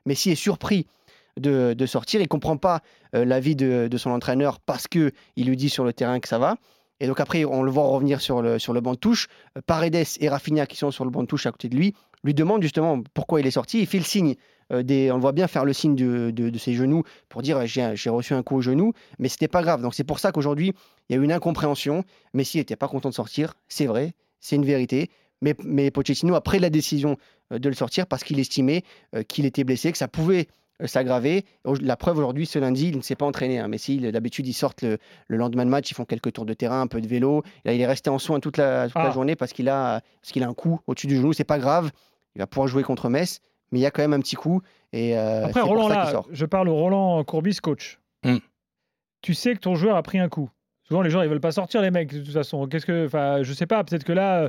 Messi 0.07 0.31
est 0.31 0.37
surpris 0.37 0.87
de, 1.39 1.87
sortir. 1.87 2.21
Il 2.21 2.29
comprend 2.29 2.57
pas 2.57 2.81
euh, 3.15 3.25
l'avis 3.25 3.57
de, 3.57 3.89
son 3.97 4.11
entraîneur 4.11 4.61
parce 4.61 4.89
qu'il 4.89 5.13
lui 5.37 5.57
dit 5.57 5.69
sur 5.69 5.85
le 5.85 5.93
terrain 5.93 6.21
que 6.21 6.29
ça 6.29 6.39
va. 6.39 6.57
Et 7.03 7.07
donc, 7.07 7.19
après, 7.21 7.45
on 7.45 7.63
le 7.63 7.71
voit 7.71 7.85
revenir 7.87 8.21
sur 8.21 8.43
le, 8.43 8.59
sur 8.59 8.73
le 8.73 8.81
banc 8.81 8.93
de 8.93 8.99
touche. 8.99 9.29
Euh, 9.57 9.63
Paredes 9.67 10.05
et 10.21 10.29
Rafinha, 10.29 10.67
qui 10.67 10.77
sont 10.77 10.91
sur 10.91 11.05
le 11.05 11.11
banc 11.11 11.23
de 11.23 11.27
touche 11.27 11.47
à 11.47 11.51
côté 11.51 11.69
de 11.69 11.77
lui, 11.77 11.95
lui 12.25 12.35
demandent 12.35 12.63
justement 12.63 13.03
pourquoi 13.15 13.41
il 13.41 13.47
est 13.47 13.51
sorti. 13.53 13.81
Il 13.81 13.87
fait 13.87 13.99
le 13.99 14.05
signe. 14.05 14.35
euh, 14.73 14.83
des, 14.83 15.11
on 15.11 15.15
le 15.15 15.23
voit 15.23 15.33
bien 15.33 15.49
faire 15.49 15.65
le 15.65 15.73
signe 15.73 15.97
de, 15.97 16.31
de- 16.31 16.59
ses 16.59 16.75
genoux 16.75 17.03
pour 17.31 17.41
dire 17.43 17.67
j'ai 17.67 18.11
reçu 18.11 18.35
un 18.35 18.43
coup 18.43 18.57
au 18.57 18.61
genou, 18.61 18.93
mais 19.19 19.29
c'était 19.29 19.49
pas 19.49 19.63
grave. 19.63 19.81
Donc 19.81 19.95
c'est 19.95 20.05
pour 20.05 20.19
ça 20.19 20.31
qu'aujourd'hui 20.31 20.75
il 21.09 21.17
y 21.17 21.19
a 21.19 21.23
eu 21.23 21.25
une 21.25 21.33
incompréhension. 21.33 22.05
Messi 22.35 22.59
n'était 22.59 22.77
pas 22.77 22.87
content 22.87 23.09
de 23.09 23.15
sortir, 23.15 23.55
c'est 23.69 23.87
vrai, 23.87 24.13
c'est 24.39 24.57
une 24.57 24.67
vérité. 24.67 25.11
Mais, 25.41 25.55
mais 25.65 25.91
Pochettino 25.91 26.35
a 26.35 26.43
pris 26.43 26.59
la 26.59 26.69
décision 26.69 27.17
de 27.51 27.69
le 27.69 27.75
sortir 27.75 28.07
parce 28.07 28.23
qu'il 28.23 28.39
estimait 28.39 28.85
qu'il 29.27 29.47
était 29.47 29.65
blessé, 29.65 29.91
que 29.91 29.97
ça 29.99 30.07
pouvait 30.07 30.49
s'aggraver. 30.87 31.45
Au- 31.65 31.75
La 31.77 31.97
preuve 31.97 32.19
aujourd'hui, 32.19 32.47
ce 32.47 32.59
lundi, 32.59 32.89
il 32.89 32.97
ne 32.97 33.03
s'est 33.03 33.15
pas 33.17 33.27
entraîné. 33.27 33.59
hein. 33.59 33.69
Messi, 33.69 33.97
il- 33.97 34.13
d'habitude, 34.13 34.47
ils 34.47 34.53
sortent 34.53 34.83
le, 34.83 34.99
le 35.29 35.37
lendemain 35.37 35.65
de 35.65 35.71
match, 35.71 35.91
ils 35.91 35.95
font 35.95 36.05
quelques 36.05 36.33
tours 36.33 36.47
de 36.47 36.55
terrain, 36.55 36.81
un 36.83 36.87
peu 36.87 37.01
de 37.01 37.07
vélo. 37.09 37.43
Là, 37.65 37.73
il 37.75 37.81
est 37.81 37.87
resté 37.87 38.11
en 38.11 38.19
soins 38.19 38.41
toute 38.41 38.57
la, 38.57 38.87
toute 38.87 38.95
la 38.97 39.09
Ah. 39.09 39.11
journée 39.13 39.37
parce 39.37 39.53
qu'il 39.53 39.69
a, 39.69 40.01
parce 40.23 40.33
qu'il 40.33 40.43
a 40.43 40.49
un 40.49 40.55
coup 40.55 40.81
au-dessus 40.87 41.07
du 41.07 41.17
genou. 41.17 41.33
C'est 41.33 41.45
pas 41.45 41.59
grave, 41.59 41.91
il 42.35 42.39
va 42.41 42.47
pouvoir 42.47 42.69
jouer 42.69 42.83
contre 42.83 43.09
Metz, 43.09 43.41
mais 43.73 43.79
il 43.79 43.83
y 43.83 43.87
a 43.87 43.91
quand 43.91 44.03
même 44.03 44.13
un 44.15 44.21
petit 44.21 44.37
coup. 44.37 44.63
Et 44.93 45.17
euh, 45.17 45.47
Après, 45.47 45.61
pour 45.61 45.71
Roland, 45.71 45.89
ça 45.89 45.95
là, 45.97 46.11
sort. 46.11 46.27
je 46.31 46.45
parle 46.47 46.69
au 46.69 46.75
Roland 46.75 47.23
Courbis, 47.25 47.57
coach. 47.57 47.99
Hmm. 48.25 48.39
Tu 49.23 49.35
sais 49.35 49.55
que 49.55 49.61
ton 49.61 49.75
joueur 49.75 49.97
a 49.97 50.03
pris 50.03 50.19
un 50.19 50.29
coup. 50.29 50.51
Souvent, 50.89 51.03
les 51.03 51.11
gens, 51.11 51.23
ils 51.23 51.29
veulent 51.29 51.41
pas 51.41 51.53
sortir, 51.53 51.83
les 51.83 51.91
mecs, 51.91 52.13
de 52.13 52.21
toute 52.25 52.33
façon. 52.33 52.67
Qu'est-ce 52.67 52.87
que, 52.87 53.07
enfin, 53.07 53.43
je 53.43 53.53
sais 53.53 53.67
pas. 53.67 53.85
Peut-être 53.85 54.03
que 54.05 54.13
là, 54.13 54.43
euh, 54.45 54.49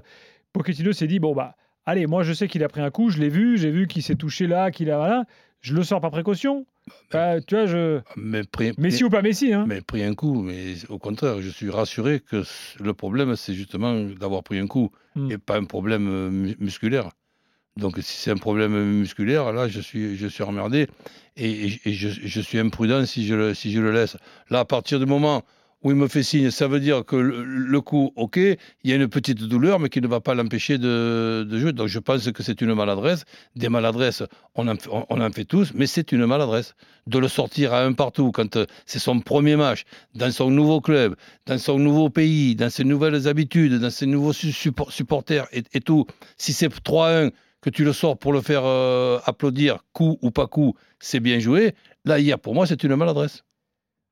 Pochettino 0.53 0.91
s'est 0.91 1.05
dit, 1.07 1.19
bon 1.19 1.35
bah, 1.35 1.55
allez, 1.85 2.07
moi, 2.07 2.23
je 2.23 2.33
sais 2.33 2.47
qu'il 2.47 2.63
a 2.63 2.67
pris 2.67 2.81
un 2.81 2.89
coup. 2.89 3.09
Je 3.09 3.19
l'ai 3.19 3.29
vu, 3.29 3.57
j'ai 3.57 3.69
vu 3.69 3.85
qu'il 3.87 4.01
s'est 4.01 4.15
touché 4.15 4.47
là, 4.47 4.71
qu'il 4.71 4.89
a, 4.89 4.97
voilà. 4.97 5.25
Je 5.61 5.73
le 5.75 5.83
sors 5.83 6.01
par 6.01 6.11
précaution. 6.11 6.65
Enfin, 7.09 7.39
tu 7.45 7.55
vois, 7.55 7.65
je. 7.67 8.01
Mais 8.15 8.43
pris, 8.43 8.73
Messi 8.77 9.03
ou 9.03 9.09
pas 9.09 9.21
Messi, 9.21 9.53
hein. 9.53 9.65
mais 9.67 9.81
pris 9.81 10.03
un 10.03 10.15
coup, 10.15 10.41
mais 10.41 10.73
au 10.89 10.97
contraire, 10.97 11.41
je 11.41 11.49
suis 11.49 11.69
rassuré 11.69 12.19
que 12.19 12.43
le 12.79 12.93
problème, 12.93 13.35
c'est 13.35 13.53
justement 13.53 13.93
d'avoir 14.19 14.43
pris 14.43 14.57
un 14.59 14.67
coup 14.67 14.91
Hmm. 15.15 15.29
et 15.29 15.37
pas 15.37 15.57
un 15.57 15.65
problème 15.65 16.07
euh, 16.09 16.29
mu- 16.29 16.55
musculaire. 16.59 17.09
Donc, 17.77 17.97
si 17.97 18.17
c'est 18.17 18.31
un 18.31 18.37
problème 18.37 18.73
musculaire, 18.97 19.51
là, 19.53 19.67
je 19.67 19.79
suis, 19.81 20.15
je 20.17 20.27
suis 20.27 20.43
emmerdé 20.43 20.87
et, 21.37 21.51
et- 21.67 21.79
et 21.85 21.93
je, 21.93 22.09
je 22.09 22.41
suis 22.41 22.59
imprudent 22.59 23.05
si 23.05 23.25
je, 23.27 23.35
le, 23.35 23.53
si 23.53 23.71
je 23.71 23.79
le 23.81 23.91
laisse. 23.91 24.17
Là, 24.49 24.59
à 24.59 24.65
partir 24.65 24.99
du 24.99 25.05
moment 25.05 25.43
où 25.83 25.89
il 25.91 25.95
me 25.95 26.07
fait 26.07 26.23
signe, 26.23 26.51
ça 26.51 26.67
veut 26.67 26.79
dire 26.79 27.03
que 27.05 27.15
le, 27.15 27.81
coup, 27.81 28.11
OK, 28.15 28.37
il 28.37 28.57
y 28.83 28.91
a 28.93 28.95
une 28.95 29.07
petite 29.07 29.43
douleur, 29.43 29.79
mais 29.79 29.89
qui 29.89 29.99
ne 30.01 30.07
va 30.07 30.19
pas 30.21 30.35
l'empêcher 30.35 30.77
de, 30.77 31.47
jouer. 31.57 31.73
Donc, 31.73 31.87
je 31.87 31.99
pense 31.99 32.29
que 32.31 32.43
c'est 32.43 32.61
une 32.61 32.73
maladresse. 32.73 33.23
Des 33.55 33.69
maladresses, 33.69 34.23
on 34.55 34.67
en, 34.67 34.75
fait- 35.31 35.45
tous, 35.45 35.71
mais 35.73 35.87
c'est 35.87 36.11
une 36.11 36.25
maladresse. 36.25 36.75
De 37.07 37.17
le 37.17 37.27
sortir 37.27 37.73
à 37.73 37.83
un 37.83 37.93
partout 37.93 38.31
quand 38.31 38.55
euh, 38.57 38.65
c'est 38.85 38.99
son 38.99 39.19
premier 39.21 39.55
match, 39.55 39.83
dans 40.13 40.31
son 40.31 40.51
nouveau 40.51 40.81
club, 40.81 41.15
dans 41.47 41.57
son 41.57 41.79
nouveau 41.79 42.09
pays, 42.09 42.55
dans 42.55 42.69
ses 42.69 42.83
nouvelles 42.83 43.27
habitudes, 43.27 43.79
dans 43.79 43.89
ses 43.89 44.05
nouveaux 44.05 44.33
su- 44.33 44.49
suppor- 44.51 44.91
supporters 44.91 45.47
et, 45.51 45.63
et 45.73 45.79
tout. 45.81 46.05
Si 46.37 46.53
c'est 46.53 46.67
3-1, 46.69 47.31
que 47.61 47.69
tu 47.69 47.83
le 47.83 47.93
sors 47.93 48.17
pour 48.17 48.33
le 48.33 48.41
faire 48.41 48.63
euh, 48.65 49.19
applaudir, 49.25 49.79
coup 49.93 50.17
ou 50.21 50.31
pas 50.31 50.47
coup, 50.47 50.75
c'est 50.99 51.19
bien 51.19 51.39
joué. 51.39 51.73
Là, 52.05 52.19
hier, 52.19 52.39
pour 52.39 52.53
moi, 52.55 52.65
c'est 52.67 52.83
une 52.83 52.95
maladresse. 52.95 53.43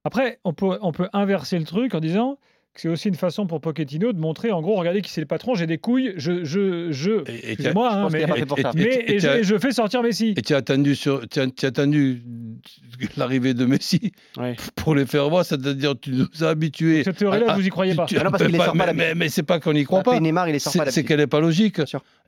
Après, 0.04 0.40
on 0.44 0.54
peut, 0.54 0.78
on 0.82 0.92
peut 0.92 1.10
inverser 1.14 1.60
le 1.60 1.66
truc 1.66 1.94
en 1.94 2.00
disant 2.00 2.38
que 2.74 2.82
c'est 2.82 2.88
aussi 2.90 3.08
une 3.10 3.16
façon 3.16 3.48
pour 3.48 3.60
Pochettino 3.62 4.14
de 4.14 4.20
montrer, 4.20 4.52
en 4.52 4.62
gros, 4.62 4.76
regardez 4.76 5.02
qui 5.02 5.10
c'est 5.12 5.20
le 5.22 5.28
patron, 5.28 5.56
j'ai 5.56 5.66
des 5.66 5.80
couilles, 5.80 6.14
je, 6.18 6.44
je, 6.46 6.92
je, 6.92 7.24
excusez-moi, 7.28 7.90
je 7.92 7.96
hein, 7.98 8.10
mais, 8.76 8.84
et- 8.84 9.16
et 9.16 9.20
je, 9.44 9.58
fais 9.58 9.72
sortir 9.72 10.04
Messi. 10.04 10.36
Et 10.38 10.42
tu 10.44 10.54
as 10.54 10.58
attendu, 10.58 10.96
sur, 10.96 11.28
tu 11.28 11.40
as, 11.40 11.48
tu 11.48 11.66
as 11.66 11.70
attendu 11.70 12.22
l'arrivée 13.18 13.54
de 13.56 13.66
Messi 13.66 14.12
Ouais. 14.38 14.56
pour 14.76 14.94
les 14.96 15.06
faire 15.08 15.28
voir, 15.30 15.44
c'est-à-dire 15.46 15.96
tu 16.00 16.12
nous 16.12 16.44
as 16.44 16.50
habitués. 16.50 17.04
Cette 17.04 17.18
théorie-là, 17.18 17.48
Ah, 17.50 17.56
vous 17.56 17.66
y 17.66 17.70
croyez 17.70 17.96
pas. 17.96 18.06
Tu- 18.06 18.18
Ah 18.20 18.24
non, 18.24 18.30
parce 18.32 18.44
qu'il 18.44 18.52
les 18.52 18.58
pas- 18.60 18.66
sort 18.68 18.78
pas 18.78 18.86
mais, 18.86 18.94
mais, 18.94 19.16
mais 19.16 19.30
c'est 19.30 19.44
pas 19.44 19.60
qu'on 19.60 19.74
n'y 19.74 19.84
croit 19.84 20.04
pas. 20.04 20.20
Neymar, 20.20 20.48
il 20.48 20.56
est 20.56 20.60
sort 20.60 20.74
pas 20.74 20.90
C'est 20.92 21.04
qu'elle 21.04 21.20
n'est 21.20 21.28
pas 21.28 21.40
logique. 21.42 21.82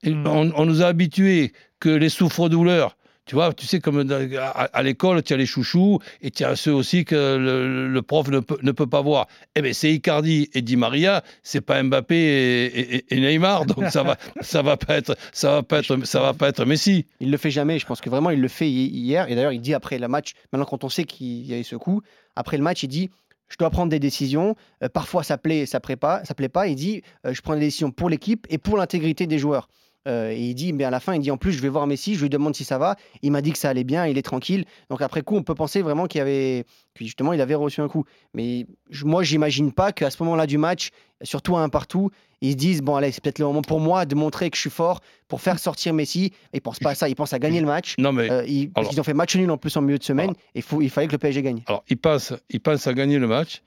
On, 0.05 0.51
on 0.55 0.65
nous 0.65 0.81
a 0.81 0.87
habitués 0.87 1.53
que 1.79 1.89
les 1.89 2.09
souffres-douleurs. 2.09 2.97
Tu 3.25 3.35
vois, 3.35 3.53
tu 3.53 3.67
sais, 3.67 3.79
comme 3.79 4.11
à, 4.11 4.63
à 4.63 4.83
l'école, 4.83 5.21
tu 5.23 5.31
as 5.33 5.37
les 5.37 5.45
chouchous 5.45 5.99
et 6.21 6.31
tu 6.31 6.43
as 6.43 6.55
ceux 6.55 6.73
aussi 6.73 7.05
que 7.05 7.15
le, 7.37 7.87
le 7.87 8.01
prof 8.01 8.27
ne 8.29 8.39
peut, 8.39 8.57
ne 8.63 8.71
peut 8.71 8.87
pas 8.87 9.01
voir. 9.01 9.27
Eh 9.55 9.61
bien, 9.61 9.73
c'est 9.73 9.93
Icardi 9.93 10.49
et 10.53 10.61
Di 10.61 10.75
Maria, 10.75 11.23
c'est 11.43 11.61
pas 11.61 11.81
Mbappé 11.83 12.15
et, 12.15 12.95
et- 12.95 13.05
et 13.15 13.19
Neymar, 13.19 13.65
donc 13.67 13.85
ça 13.89 14.01
va, 14.03 14.17
ça 14.41 14.61
va 14.63 14.75
pas 14.75 14.97
être, 14.97 15.15
ça 15.31 15.51
va 15.51 15.63
pas 15.63 15.79
être, 15.79 16.03
ça 16.05 16.19
va 16.19 16.33
pas 16.33 16.49
être 16.49 16.65
Messi. 16.65 17.05
Il 17.19 17.29
le 17.31 17.37
fait 17.37 17.51
jamais. 17.51 17.77
Je 17.79 17.85
pense 17.85 18.01
que 18.01 18.09
vraiment, 18.09 18.31
il 18.31 18.41
le 18.41 18.47
fait 18.47 18.69
hi- 18.69 18.89
hier. 18.89 19.29
Et 19.29 19.35
d'ailleurs, 19.35 19.53
il 19.53 19.61
dit 19.61 19.75
après 19.75 19.99
le 19.99 20.07
match, 20.07 20.33
maintenant 20.51 20.65
quand 20.65 20.83
on 20.83 20.89
sait 20.89 21.03
qu'il 21.03 21.45
y 21.45 21.53
a 21.53 21.59
eu 21.59 21.63
ce 21.63 21.75
coup, 21.75 22.01
après 22.35 22.57
le 22.57 22.63
match, 22.63 22.81
il 22.83 22.87
dit 22.87 23.11
Je 23.49 23.55
dois 23.59 23.69
prendre 23.69 23.91
des 23.91 23.99
décisions. 23.99 24.55
Euh, 24.83 24.89
parfois, 24.89 25.23
ça 25.23 25.37
plaît, 25.37 25.65
ça 25.67 25.79
plaît 25.79 25.95
pas. 25.95 26.25
Ça 26.25 26.33
plaît 26.33 26.49
pas. 26.49 26.67
Il 26.67 26.75
dit 26.75 27.03
euh, 27.27 27.33
Je 27.35 27.41
prends 27.41 27.53
des 27.53 27.59
décisions 27.59 27.91
pour 27.91 28.09
l'équipe 28.09 28.47
et 28.49 28.57
pour 28.57 28.77
l'intégrité 28.77 29.27
des 29.27 29.37
joueurs. 29.37 29.67
Euh, 30.07 30.31
et 30.31 30.39
il 30.39 30.55
dit, 30.55 30.73
mais 30.73 30.83
à 30.83 30.89
la 30.89 30.99
fin, 30.99 31.13
il 31.13 31.21
dit 31.21 31.29
en 31.29 31.37
plus, 31.37 31.51
je 31.51 31.61
vais 31.61 31.69
voir 31.69 31.85
Messi, 31.85 32.15
je 32.15 32.21
lui 32.23 32.29
demande 32.29 32.55
si 32.55 32.63
ça 32.63 32.77
va. 32.79 32.95
Il 33.21 33.31
m'a 33.31 33.41
dit 33.41 33.51
que 33.51 33.57
ça 33.59 33.69
allait 33.69 33.83
bien, 33.83 34.07
il 34.07 34.17
est 34.17 34.23
tranquille. 34.23 34.65
Donc 34.89 35.01
après 35.01 35.21
coup, 35.21 35.35
on 35.35 35.43
peut 35.43 35.53
penser 35.53 35.81
vraiment 35.83 36.07
qu'il 36.07 36.19
avait, 36.21 36.65
que 36.95 37.03
justement, 37.05 37.33
il 37.33 37.41
avait 37.41 37.53
reçu 37.55 37.81
un 37.81 37.87
coup. 37.87 38.05
Mais 38.33 38.65
je- 38.89 39.05
moi, 39.05 39.21
j'imagine 39.21 39.71
pas 39.71 39.91
qu'à 39.91 40.09
ce 40.09 40.21
moment-là 40.23 40.47
du 40.47 40.57
match, 40.57 40.89
surtout 41.21 41.55
à 41.55 41.61
un 41.61 41.69
partout, 41.69 42.09
ils 42.41 42.53
se 42.53 42.55
disent 42.57 42.81
bon 42.81 42.95
allez, 42.95 43.11
c'est 43.11 43.21
peut-être 43.23 43.37
le 43.37 43.45
moment 43.45 43.61
pour 43.61 43.79
moi 43.79 44.05
de 44.07 44.15
montrer 44.15 44.49
que 44.49 44.55
je 44.57 44.61
suis 44.61 44.69
fort 44.71 45.01
pour 45.27 45.39
faire 45.41 45.59
sortir 45.59 45.93
Messi. 45.93 46.31
Et 46.51 46.57
ils 46.57 46.61
pensent 46.61 46.79
pas 46.79 46.89
à 46.91 46.95
ça, 46.95 47.07
ils 47.07 47.15
pensent 47.15 47.33
à 47.33 47.39
gagner 47.39 47.59
le 47.61 47.67
match. 47.67 47.93
Non, 47.99 48.11
mais 48.11 48.31
Euh, 48.31 48.43
ils, 48.47 48.71
parce 48.71 48.81
alors- 48.85 48.89
qu'ils 48.89 48.99
ont 49.01 49.03
fait 49.03 49.13
match 49.13 49.35
nul 49.35 49.51
en 49.51 49.57
plus 49.59 49.77
en 49.77 49.81
milieu 49.81 49.99
de 49.99 50.03
semaine. 50.03 50.33
Et 50.55 50.61
faut, 50.61 50.81
il 50.81 50.89
fallait 50.89 51.05
que 51.07 51.11
le 51.11 51.19
PSG 51.19 51.43
gagne. 51.43 51.61
alors, 51.67 51.83
il 51.87 51.97
pense, 51.97 52.33
il 52.49 52.59
pense 52.59 52.87
à 52.87 52.93
gagner 52.95 53.19
le 53.19 53.27
match. 53.27 53.61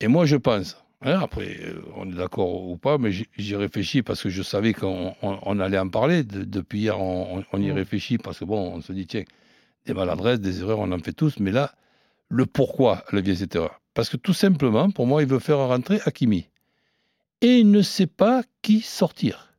Et 0.00 0.06
moi, 0.06 0.26
je 0.26 0.36
pense. 0.36 0.76
Hein, 1.02 1.20
après, 1.20 1.56
euh, 1.62 1.80
on 1.96 2.10
est 2.10 2.14
d'accord 2.14 2.68
ou 2.68 2.76
pas, 2.76 2.98
mais 2.98 3.12
j'y- 3.12 3.56
réfléchis 3.56 4.02
parce 4.02 4.22
que 4.22 4.28
je 4.28 4.42
savais 4.42 4.72
qu'on 4.72 5.14
on- 5.22 5.38
on 5.42 5.60
allait 5.60 5.78
en 5.78 5.88
parler. 5.88 6.22
De- 6.24 6.44
depuis 6.44 6.80
hier, 6.80 7.00
on, 7.00 7.42
y 7.54 7.68
Mm. 7.70 7.72
réfléchit 7.72 8.18
parce 8.18 8.38
que 8.38 8.44
bon, 8.44 8.74
on 8.74 8.80
se 8.80 8.92
dit, 8.92 9.06
tiens, 9.06 9.24
des 9.86 9.94
maladresses, 9.94 10.40
des 10.40 10.60
erreurs, 10.60 10.80
on 10.80 10.90
en 10.92 10.98
fait 10.98 11.12
tous. 11.12 11.38
Mais 11.38 11.52
là, 11.52 11.72
le 12.28 12.46
pourquoi 12.46 13.04
le 13.12 13.20
vient 13.20 13.34
cette 13.34 13.54
erreur? 13.54 13.80
Parce 13.94 14.08
que 14.08 14.16
tout 14.16 14.34
simplement, 14.34 14.90
pour 14.90 15.06
moi, 15.06 15.22
il 15.22 15.28
veut 15.28 15.38
faire 15.38 15.58
rentrer 15.58 16.00
Hakimi. 16.04 16.48
Et 17.40 17.58
il 17.58 17.70
ne 17.70 17.82
sait 17.82 18.06
pas 18.08 18.42
qui 18.62 18.80
sortir. 18.80 19.52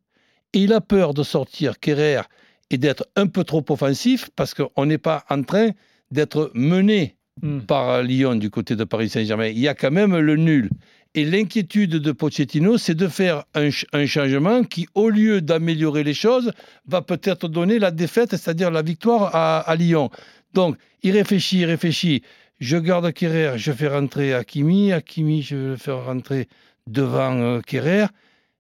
Et 0.54 0.60
il 0.64 0.74
a 0.74 0.82
peur 0.82 1.14
de 1.14 1.24
sortir 1.24 1.80
Kerrer 1.80 2.22
et 2.70 2.78
d'être 2.78 3.08
un 3.16 3.28
peu 3.28 3.44
trop 3.44 3.64
offensif 3.70 4.30
parce 4.36 4.54
qu'on 4.54 4.86
n'est 4.86 4.98
pas 4.98 5.24
en 5.30 5.44
train 5.44 5.70
d'être 6.12 6.52
mené 6.54 7.16
Hmm. 7.44 7.60
par 7.60 8.02
Lyon 8.02 8.34
du 8.36 8.50
côté 8.50 8.76
de 8.76 8.84
Paris 8.84 9.10
Saint-Germain. 9.10 9.46
Il 9.50 9.60
y 9.60 9.68
a 9.68 9.76
quand 9.76 9.92
même 9.92 10.18
le 10.18 10.38
nul. 10.38 10.72
Et 11.18 11.26
l'inquiétude 11.26 11.96
de 11.96 12.12
Pochettino, 12.12 12.78
c'est 12.78 12.94
de 12.94 13.08
faire 13.08 13.46
un, 13.56 13.72
ch- 13.72 13.88
un 13.92 14.06
changement 14.06 14.64
qui, 14.64 14.86
au 14.94 15.10
lieu 15.10 15.42
d'améliorer 15.42 16.04
les 16.04 16.14
choses, 16.14 16.52
va 16.86 17.02
peut-être 17.02 17.48
donner 17.48 17.80
la 17.80 17.90
défaite, 17.90 18.30
c'est-à-dire 18.30 18.70
la 18.70 18.84
victoire 18.84 19.36
à, 19.36 19.76
Lyon. 19.76 20.12
Donc, 20.54 20.78
il 21.02 21.14
réfléchit, 21.14 21.62
il 21.62 21.66
réfléchit. 21.66 22.22
Je 22.60 22.78
garde 22.78 23.12
Kerrer, 23.14 23.58
je 23.58 23.72
fais 23.72 23.88
rentrer 23.88 24.36
Hakimi. 24.36 24.92
Hakimi, 24.94 25.42
je 25.42 25.56
vais 25.56 25.70
le 25.70 25.76
faire 25.78 26.06
rentrer 26.06 26.48
devant 26.86 27.34
euh. 27.34 27.62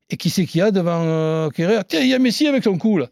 Et 0.09 0.17
qui 0.17 0.31
c'est 0.31 0.47
qu'il 0.47 0.57
y 0.57 0.61
a 0.63 0.71
devant 0.71 1.03
euh, 1.03 1.49
Tiens, 1.87 2.01
il 2.01 2.07
y 2.07 2.15
a 2.15 2.19
Messi 2.19 2.47
avec 2.47 2.63
son 2.63 2.79
coup, 2.79 2.97
là. 2.97 3.07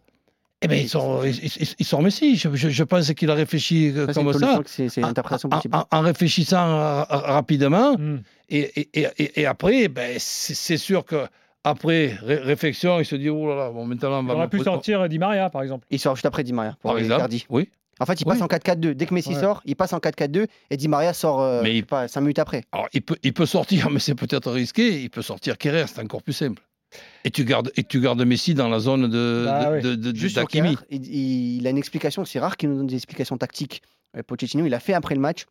Eh 0.62 0.68
bien, 0.68 0.78
ils 0.78 0.90
sont, 0.90 1.22
ils, 1.24 1.36
ils- 1.46 1.76
ils 1.80 1.86
sont 1.86 2.02
Messi. 2.02 2.38
Je, 2.38 2.54
je- 2.56 2.70
je 2.70 2.84
pense 2.84 3.12
qu'il 3.14 3.30
a 3.30 3.34
réfléchi 3.34 3.90
euh, 3.96 4.08
Ça, 4.08 4.14
c'est 4.14 4.24
comme 4.24 4.34
ça. 4.34 4.60
c'est 4.66 4.98
une 4.98 5.06
En- 5.06 5.10
interprétation 5.10 5.50
en- 5.52 5.56
possible. 5.58 5.76
En, 5.76 5.86
en 5.92 6.02
réfléchissant 6.02 6.58
ra- 6.66 7.04
ra- 7.04 7.34
rapidement, 7.34 7.98
Hmm. 7.98 8.22
et, 8.50 8.60
et- 8.82 8.90
et- 9.02 9.08
et- 9.18 9.42
et 9.42 9.46
après, 9.46 9.88
ben, 9.90 10.16
c'est 10.18 10.78
sûr 10.78 11.04
que 11.06 11.26
après 11.64 12.16
ré- 12.22 12.38
réflexion, 12.38 13.00
il 13.00 13.06
se 13.06 13.16
dit 13.16 13.30
oh 13.30 13.48
là 13.50 13.56
là, 13.56 13.70
bon 13.72 13.86
maintenant 13.86 14.20
on 14.20 14.22
Il 14.24 14.28
va. 14.28 14.34
aurait 14.36 14.50
pu 14.50 14.60
sortir 14.64 15.08
Di 15.10 15.20
Maria, 15.20 15.50
par 15.50 15.62
exemple. 15.62 15.86
Il 15.92 16.00
sort 16.00 16.16
juste 16.16 16.26
après 16.26 16.44
Di 16.44 16.54
Maria 16.54 16.78
pour 16.82 16.92
Par 16.92 17.00
exemple, 17.00 17.20
Icardi. 17.20 17.46
oui. 17.50 17.70
En 18.00 18.06
fait, 18.06 18.20
il 18.20 18.26
Oui. 18.28 18.34
passe 18.34 18.42
en 18.42 18.48
4-4-2. 18.48 18.94
Dès 18.94 19.06
que 19.06 19.14
Messi 19.14 19.30
Ouais. 19.30 19.40
sort, 19.40 19.62
il 19.66 19.76
passe 19.78 19.94
en 19.94 20.00
4-4-2 20.00 20.48
et 20.70 20.76
Di 20.78 20.88
Maria 20.90 21.14
sort 21.14 21.42
euh, 21.42 21.62
Mais 21.64 21.78
il- 21.78 21.86
pas, 21.86 22.08
5 22.10 22.22
minutes 22.22 22.40
après. 22.40 22.64
Alors 22.74 22.88
il 22.94 23.02
peut, 23.02 23.16
il 23.24 23.34
peut 23.34 23.46
sortir, 23.46 23.90
mais 23.92 24.00
c'est 24.00 24.16
peut-être 24.16 24.52
risqué. 24.52 25.02
Il 25.02 25.10
peut 25.10 25.22
sortir 25.22 25.58
Kerrer, 25.58 25.86
c'est 25.88 26.02
encore 26.02 26.22
plus 26.24 26.34
simple. 26.34 26.62
Et 27.24 27.32
tu 27.32 27.44
gardes, 27.44 27.72
et 27.76 27.84
tu 27.84 28.00
gardes 28.00 28.24
Messi 28.24 28.54
dans 28.54 28.70
la 28.70 28.80
zone 28.80 29.10
de 29.10 29.44
Bah 29.46 29.66
de- 29.66 29.76
oui. 29.76 29.82
de- 29.82 29.96
de- 30.12 30.16
Juste 30.16 30.36
sur 30.38 30.48
il, 31.60 31.68
a 31.68 31.70
une 31.72 31.78
explication. 31.78 32.24
C'est 32.26 32.40
rare 32.40 32.56
qu'il 32.58 32.70
nous 32.70 32.78
donne 32.78 32.88
des 32.88 32.96
explications 32.96 33.38
tactiques. 33.38 33.82
Euh, 34.16 34.24
Pochettino, 34.24 34.66
il 34.66 34.74
a 34.74 34.80
fait 34.80 34.94
après 34.94 35.16
le 35.16 35.22
match. 35.22 35.46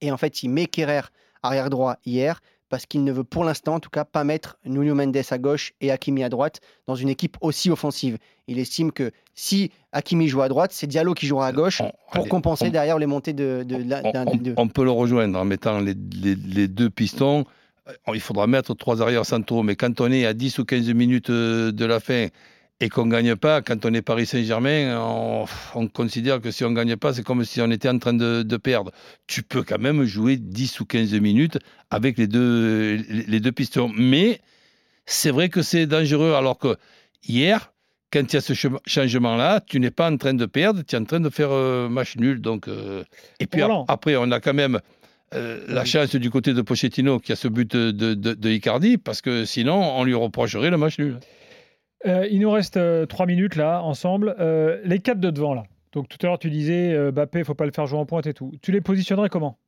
Et 0.00 0.10
en 0.12 0.16
fait, 0.16 0.42
il 0.42 0.48
met 0.48 0.66
Kerrer 0.66 1.02
arrière 1.42 1.70
droit 1.70 1.96
hier 2.06 2.40
parce 2.68 2.86
qu'il 2.86 3.04
ne 3.04 3.12
veut 3.12 3.24
pour 3.24 3.44
l'instant, 3.44 3.74
en 3.74 3.80
tout 3.80 3.90
cas, 3.90 4.04
pas 4.06 4.24
mettre 4.24 4.56
Nuno 4.64 4.94
Mendes 4.94 5.16
à 5.28 5.38
gauche 5.38 5.72
et 5.82 5.90
Hakimi 5.90 6.22
à 6.24 6.30
droite 6.30 6.60
dans 6.86 6.94
une 6.94 7.10
équipe 7.10 7.36
aussi 7.42 7.68
offensive. 7.70 8.16
Il 8.46 8.58
estime 8.58 8.92
que 8.92 9.10
si 9.34 9.70
Hakimi 9.92 10.28
joue 10.28 10.40
à 10.40 10.48
droite, 10.48 10.70
c'est 10.72 10.86
Diallo 10.86 11.12
qui 11.12 11.26
jouera 11.26 11.48
à 11.48 11.52
gauche 11.52 11.80
On- 11.82 11.90
pour 12.12 12.20
allez, 12.22 12.28
compenser 12.28 12.66
on- 12.68 12.70
derrière 12.70 12.98
les 12.98 13.06
montées 13.06 13.34
de, 13.34 13.62
de, 13.66 14.54
on, 14.56 14.68
peut 14.68 14.84
le 14.84 14.90
rejoindre 14.90 15.38
en 15.38 15.44
mettant 15.44 15.80
les, 15.80 15.94
les- 16.14 16.34
les 16.36 16.68
deux 16.68 16.88
pistons. 16.88 17.44
Euh, 17.88 17.92
Il 18.14 18.20
faudra 18.20 18.46
mettre 18.46 18.74
trois 18.74 19.02
arrières 19.02 19.26
centraux. 19.26 19.62
Mais 19.62 19.76
quand 19.76 20.00
on 20.00 20.10
est 20.10 20.26
à 20.26 20.34
10 20.34 20.58
ou 20.58 20.64
15 20.64 20.88
minutes 20.92 21.30
euh, 21.30 21.72
de 21.72 21.84
la 21.84 22.00
fin 22.00 22.28
et 22.80 22.88
qu'on 22.88 23.06
ne 23.06 23.10
gagne 23.12 23.36
pas, 23.36 23.62
quand 23.62 23.84
on 23.84 23.94
est 23.94 24.02
Paris 24.02 24.26
Saint-Germain, 24.26 24.98
on, 24.98 25.44
on 25.74 25.88
considère 25.88 26.40
que 26.40 26.50
si 26.50 26.64
on 26.64 26.70
ne 26.70 26.76
gagne 26.76 26.96
pas, 26.96 27.14
c'est 27.14 27.22
comme 27.22 27.44
si 27.44 27.60
on 27.60 27.70
était 27.70 27.88
en 27.88 27.98
train 27.98 28.14
de, 28.14 28.42
de 28.42 28.56
perdre. 28.56 28.90
Tu 29.26 29.42
peux 29.42 29.62
quand 29.62 29.78
même 29.78 30.04
jouer 30.04 30.36
10 30.36 30.80
ou 30.80 30.84
15 30.84 31.12
minutes 31.14 31.58
avec 31.90 32.18
les 32.18 32.26
deux, 32.26 32.96
les 33.08 33.40
deux 33.40 33.52
pistons. 33.52 33.90
Mais 33.96 34.40
c'est 35.06 35.30
vrai 35.30 35.48
que 35.48 35.62
c'est 35.62 35.86
dangereux. 35.86 36.32
Alors 36.34 36.58
que 36.58 36.76
hier, 37.26 37.72
quand 38.12 38.20
il 38.20 38.34
y 38.34 38.36
a 38.36 38.40
ce 38.40 38.52
changement-là, 38.86 39.60
tu 39.60 39.80
n'es 39.80 39.90
pas 39.90 40.10
en 40.10 40.16
train 40.16 40.34
de 40.34 40.46
perdre, 40.46 40.82
tu 40.82 40.96
es 40.96 40.98
en 40.98 41.04
train 41.04 41.20
de 41.20 41.30
faire 41.30 41.50
euh, 41.50 41.88
match 41.88 42.16
nul. 42.16 42.40
Donc, 42.40 42.68
euh, 42.68 43.04
et 43.40 43.46
puis 43.46 43.62
après, 43.88 44.16
on 44.16 44.30
a 44.30 44.40
quand 44.40 44.54
même 44.54 44.80
euh, 45.34 45.64
la 45.68 45.84
chance 45.84 46.14
du 46.16 46.30
côté 46.30 46.54
de 46.54 46.62
Pochettino 46.62 47.18
qui 47.18 47.32
a 47.32 47.36
ce 47.36 47.48
but 47.48 47.70
de, 47.76 47.90
de, 47.90 48.14
de- 48.14 48.34
de 48.34 48.50
Icardi, 48.50 48.98
parce 48.98 49.20
que 49.20 49.44
sinon, 49.44 49.74
on 49.96 50.04
lui 50.04 50.14
reprocherait 50.14 50.70
le 50.70 50.76
match 50.76 50.98
nul. 50.98 51.18
Euh, 52.06 52.26
il 52.30 52.40
nous 52.40 52.50
reste 52.50 52.76
euh, 52.76 53.06
trois 53.06 53.26
minutes 53.26 53.56
là, 53.56 53.80
ensemble. 53.82 54.34
Les 54.84 54.98
quatre 54.98 55.20
de 55.20 55.30
devant 55.30 55.54
là. 55.54 55.62
Donc 55.92 56.08
tout 56.08 56.16
à 56.22 56.26
l'heure, 56.26 56.38
tu 56.38 56.50
disais 56.50 56.94
euh, 56.94 57.12
Mbappé, 57.12 57.44
faut 57.44 57.54
pas 57.54 57.66
le 57.66 57.72
faire 57.72 57.86
jouer 57.86 57.98
en 57.98 58.06
pointe 58.06 58.26
et 58.26 58.32
tout. 58.34 58.52
Tu 58.62 58.72
les 58.72 58.80
positionnerais 58.80 59.28
comment? 59.28 59.58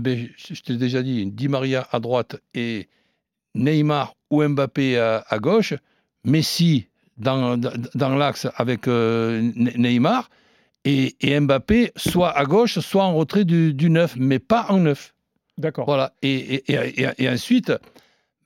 Ben, 0.00 0.28
je 0.36 0.54
je 0.54 0.62
t'ai 0.62 0.76
déjà 0.76 1.02
dit, 1.02 1.26
Di 1.30 1.48
Maria 1.48 1.86
à 1.92 2.00
droite 2.00 2.36
et 2.54 2.88
Neymar 3.54 4.14
ou 4.30 4.42
Mbappé 4.42 4.98
à, 4.98 5.24
à 5.28 5.38
gauche, 5.38 5.74
Messi 6.24 6.88
dans, 7.16 7.56
dans, 7.56 7.72
dans 7.94 8.14
l'axe 8.16 8.46
avec 8.56 8.88
euh, 8.88 9.40
Ne- 9.54 9.70
Neymar 9.78 10.28
et, 10.86 11.16
et 11.20 11.38
Mbappé 11.40 11.92
soit 11.96 12.30
à 12.30 12.44
gauche, 12.44 12.78
soit 12.78 13.04
en 13.04 13.14
retrait 13.14 13.44
du, 13.44 13.74
du 13.74 13.90
9, 13.90 14.14
mais 14.18 14.38
pas 14.38 14.66
en 14.70 14.78
9. 14.78 15.12
D'accord. 15.58 15.84
Voilà. 15.86 16.12
Et, 16.22 16.62
ensuite, 17.28 17.72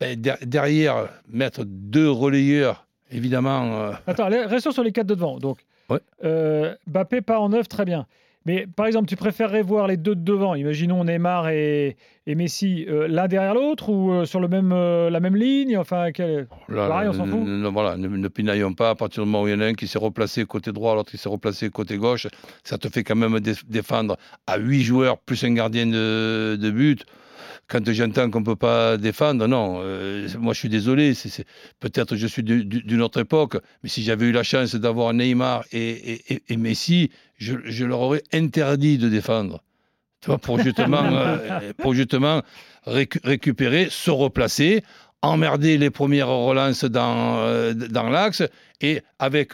ben, 0.01 0.21
der- 0.21 0.39
derrière, 0.43 1.09
mettre 1.29 1.65
deux 1.67 2.11
relayeurs, 2.11 2.87
évidemment. 3.13 3.81
euh, 3.81 3.93
Attends, 4.07 4.29
restons 4.29 4.73
sur 4.73 4.83
les 4.83 4.93
quatre 4.93 5.07
de 5.07 5.15
devant. 5.15 5.39
Donc, 5.39 5.59
Ouais. 5.89 5.99
euh, 6.25 6.75
Mbappé 6.87 7.21
pas 7.21 7.39
en 7.41 7.49
neuf, 7.51 7.69
très 7.69 7.85
bien. 7.85 8.07
Mais 8.47 8.67
par 8.75 8.87
exemple, 8.87 9.07
tu 9.07 9.17
préférerais 9.17 9.61
voir 9.63 9.87
les 9.87 9.99
deux 9.99 10.15
de 10.15 10.23
devant, 10.23 10.55
imaginons 10.55 11.05
Neymar 11.05 11.51
et, 11.51 11.97
et 12.27 12.35
Messi, 12.35 12.87
euh, 12.89 13.07
l'un 13.07 13.29
derrière 13.29 13.53
l'autre 13.53 13.91
ou 13.91 14.13
euh, 14.13 14.25
sur 14.25 14.41
le 14.41 14.49
même, 14.49 14.73
euh, 14.73 15.11
la 15.11 15.21
même 15.21 15.37
ligne? 15.37 15.77
Enfin, 15.77 16.11
quel- 16.11 16.49
Là, 16.71 16.89
Pareil, 16.89 17.09
on 17.11 17.13
s'en 17.13 17.27
fout. 17.27 17.41
voilà, 17.71 17.99
ne, 17.99 18.09
ne 18.09 18.29
pinaillons 18.29 18.73
pas 18.73 18.91
à 18.91 18.95
partir 18.95 19.25
du 19.25 19.29
moment 19.29 19.45
où 19.45 19.49
il 19.49 19.51
y 19.53 19.55
en 19.55 19.61
a 19.61 19.67
un 19.67 19.75
qui 19.75 19.87
s'est 19.87 19.99
replacé 19.99 20.47
côté 20.47 20.73
droit, 20.73 20.95
l'autre 20.95 21.11
qui 21.11 21.19
s'est 21.19 21.29
replacé 21.29 21.69
côté 21.69 21.99
gauche. 21.99 22.29
Ça 22.65 22.79
te 22.79 22.89
fait 22.89 23.05
quand 23.05 23.17
même 23.17 23.41
dé- 23.41 23.53
défendre 23.69 24.17
à 24.47 24.57
huit 24.57 24.83
joueurs 24.85 25.19
plus 25.19 25.45
un 25.45 25.53
gardien 25.53 25.85
de, 25.87 26.57
de 26.57 26.71
but. 26.71 27.05
Quand 27.71 27.89
j'entends 27.93 28.29
qu'on 28.31 28.41
ne 28.41 28.45
peut 28.45 28.57
pas 28.57 28.97
défendre, 28.97 29.47
non, 29.47 29.81
euh, 29.85 30.27
moi 30.39 30.55
je 30.55 30.59
suis 30.59 30.69
désolé, 30.69 31.13
peut-être 31.79 32.17
je 32.17 32.27
suis 32.27 32.43
du- 32.43 32.65
du- 32.65 32.83
d'une 32.83 33.01
autre 33.01 33.21
époque, 33.21 33.59
mais 33.83 33.89
si 33.89 34.03
j'avais 34.03 34.27
eu 34.27 34.33
la 34.33 34.43
chance 34.43 34.75
d'avoir 34.75 35.15
Neymar 35.15 35.65
et, 35.71 35.79
et- 35.79 36.33
et- 36.35 36.43
et 36.49 36.57
Messi, 36.57 37.11
je, 37.39 37.55
je 37.65 37.85
leur 37.85 38.01
aurais 38.01 38.25
interdit 38.33 38.99
de 38.99 39.09
défendre. 39.09 39.63
Tu 40.21 40.27
vois, 40.27 40.39
pour 40.39 40.59
justement, 40.59 41.03
euh, 41.13 41.73
pour 41.79 41.95
justement 41.95 42.43
récu- 42.87 43.21
récupérer, 43.25 43.87
se 43.89 44.11
replacer, 44.11 44.83
emmerder 45.23 45.79
les 45.79 45.91
premières 45.91 46.29
relances 46.29 46.85
dans, 46.85 47.39
euh, 47.39 47.73
dans 47.73 48.09
l'axe 48.11 48.43
et 48.81 49.01
avec 49.21 49.53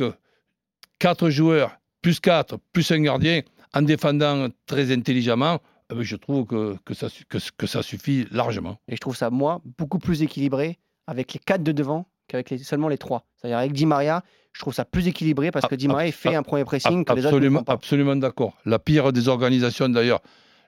quatre 0.99 1.29
joueurs, 1.29 1.77
plus 2.01 2.19
quatre, 2.21 2.59
plus 2.73 2.91
un 2.93 3.01
gardien, 3.03 3.43
en 3.75 3.83
défendant 3.83 4.49
très 4.67 4.91
intelligemment, 4.91 5.61
je 5.99 6.17
trouve 6.17 6.47
que, 6.47 6.77
que, 6.85 6.95
ça, 6.95 7.09
que, 7.29 7.39
que 7.57 7.67
ça 7.67 7.83
suffit 7.83 8.27
largement. 8.31 8.79
Et 8.89 8.97
je 8.97 9.01
trouve 9.01 9.17
ça, 9.17 9.31
moi, 9.31 9.61
beaucoup 9.79 9.99
plus 9.99 10.23
équilibré 10.23 10.79
avec 11.07 11.33
les 11.33 11.39
quatre 11.39 11.63
de 11.63 11.73
devant 11.73 12.07
qu'avec 12.29 12.51
les, 12.51 12.59
seulement 12.59 12.89
les 12.89 12.99
trois. 12.99 13.25
C'est-à-dire 13.37 13.59
avec 13.59 13.73
Di 13.73 13.87
Maria, 13.87 14.23
je 14.53 14.61
trouve 14.61 14.75
ça 14.75 14.85
plus 14.85 15.07
équilibré 15.07 15.51
parce 15.51 15.67
que 15.69 15.75
Di 15.75 15.87
Maria 15.87 16.09
il 16.09 16.13
fait 16.13 16.35
un 16.35 16.43
premier 16.43 16.65
pressing 16.65 17.05
que 17.05 17.13
les 17.13 17.21
autres 17.27 17.33
ne 17.33 17.37
Absolument, 17.37 17.59
font 17.61 17.65
pas. 17.65 17.73
absolument 17.75 18.17
d'accord. 18.17 18.55
La 18.65 18.79
pire 18.79 19.13
des 19.13 19.29
organisations 19.29 19.89
d'ailleurs, 19.89 20.21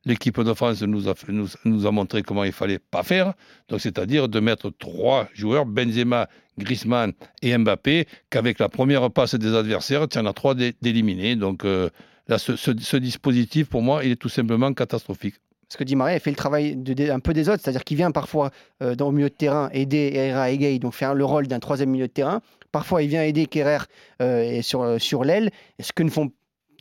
l'équipe 0.04 0.40
de 0.40 0.54
France 0.54 0.82
nous 0.82 1.08
a, 1.08 1.14
nous, 1.28 1.48
nous 1.64 1.86
a 1.86 1.90
montré 1.90 2.22
comment 2.22 2.44
il 2.44 2.52
fallait 2.52 2.78
pas 2.78 3.02
faire. 3.02 3.32
Donc, 3.68 3.80
c'est-à-dire 3.80 4.28
de 4.28 4.38
mettre 4.40 4.70
trois 4.70 5.28
joueurs, 5.34 5.66
Benzema, 5.66 6.28
Griezmann 6.58 7.12
et 7.42 7.56
Mbappé, 7.58 8.06
qu'avec 8.30 8.60
la 8.60 8.68
première 8.68 9.10
passe 9.10 9.34
des 9.34 9.52
adversaires, 9.54 10.06
tu 10.08 10.18
en 10.18 10.26
as 10.26 10.32
trois 10.32 10.54
d'éliminés. 10.54 11.34
Donc, 11.34 11.64
euh, 11.64 11.90
là, 12.28 12.38
ce, 12.38 12.56
ce 12.56 12.96
dispositif, 12.96 13.68
pour 13.68 13.82
moi, 13.82 14.04
il 14.04 14.12
est 14.12 14.16
tout 14.16 14.28
simplement 14.28 14.72
catastrophique. 14.72 15.36
Parce 15.68 15.76
que 15.76 15.84
Di 15.84 15.96
Maria 15.96 16.18
fait 16.18 16.30
le 16.30 16.36
travail 16.36 16.76
de, 16.76 17.10
un 17.10 17.20
peu 17.20 17.34
des 17.34 17.50
autres, 17.50 17.62
c'est-à-dire 17.62 17.84
qu'il 17.84 17.98
vient 17.98 18.10
parfois 18.10 18.50
euh, 18.82 18.94
dans 18.94 19.10
le 19.10 19.16
milieu 19.16 19.28
de 19.28 19.34
terrain 19.34 19.68
aider 19.72 20.12
Herrera 20.14 20.50
et 20.50 20.56
Gay, 20.56 20.78
donc 20.78 20.94
faire 20.94 21.14
le 21.14 21.24
rôle 21.26 21.46
d'un 21.46 21.58
troisième 21.58 21.90
milieu 21.90 22.06
de 22.06 22.12
terrain. 22.12 22.40
Parfois, 22.72 23.02
il 23.02 23.08
vient 23.08 23.22
aider 23.22 23.44
Kerrer 23.46 23.84
euh, 24.22 24.62
sur, 24.62 24.82
euh, 24.82 24.98
sur 24.98 25.24
l'aile, 25.24 25.50
ce 25.78 25.92
que 25.92 26.02
ne 26.02 26.10
font 26.10 26.30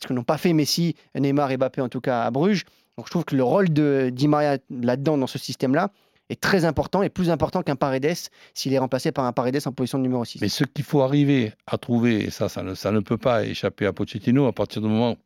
ce 0.02 0.08
que 0.08 0.14
n'ont 0.14 0.24
pas 0.24 0.38
fait 0.38 0.54
Messi, 0.54 0.96
Neymar 1.16 1.50
et 1.52 1.58
Mbappé 1.58 1.82
en 1.82 1.90
tout 1.90 2.02
cas 2.02 2.22
à 2.22 2.30
Bruges. 2.30 2.66
Donc 2.98 3.08
je 3.08 3.12
trouve 3.12 3.26
que 3.26 3.36
le 3.36 3.44
rôle 3.44 3.74
de 3.74 4.12
Di 4.14 4.28
Maria 4.28 4.60
là-dedans, 4.70 5.18
dans 5.18 5.28
ce 5.28 5.40
système-là, 5.40 5.90
est 6.30 6.40
très 6.40 6.66
important 6.66 7.02
et 7.02 7.10
plus 7.10 7.32
important 7.32 7.64
qu'un 7.64 7.76
Paredes 7.76 8.30
s'il 8.54 8.74
est 8.74 8.78
remplacé 8.78 9.12
par 9.12 9.26
un 9.26 9.34
Paredes 9.34 9.60
en 9.66 9.72
position 9.72 9.98
de 9.98 10.04
numéro 10.04 10.24
6. 10.24 10.40
Mais 10.42 10.50
ce 10.50 10.66
qu'il 10.66 10.86
faut 10.86 11.02
arriver 11.02 11.52
à 11.66 11.80
trouver, 11.80 12.26
et 12.26 12.30
ça, 12.30 12.48
ça 12.48 12.62
ne, 12.62 12.76
ça 12.76 12.92
ne 12.92 13.00
peut 13.00 13.18
pas 13.18 13.44
échapper 13.44 13.88
à 13.88 13.94
Pochettino 13.94 14.46
à 14.46 14.54
partir 14.54 14.84
du 14.84 14.88
moment 14.88 15.18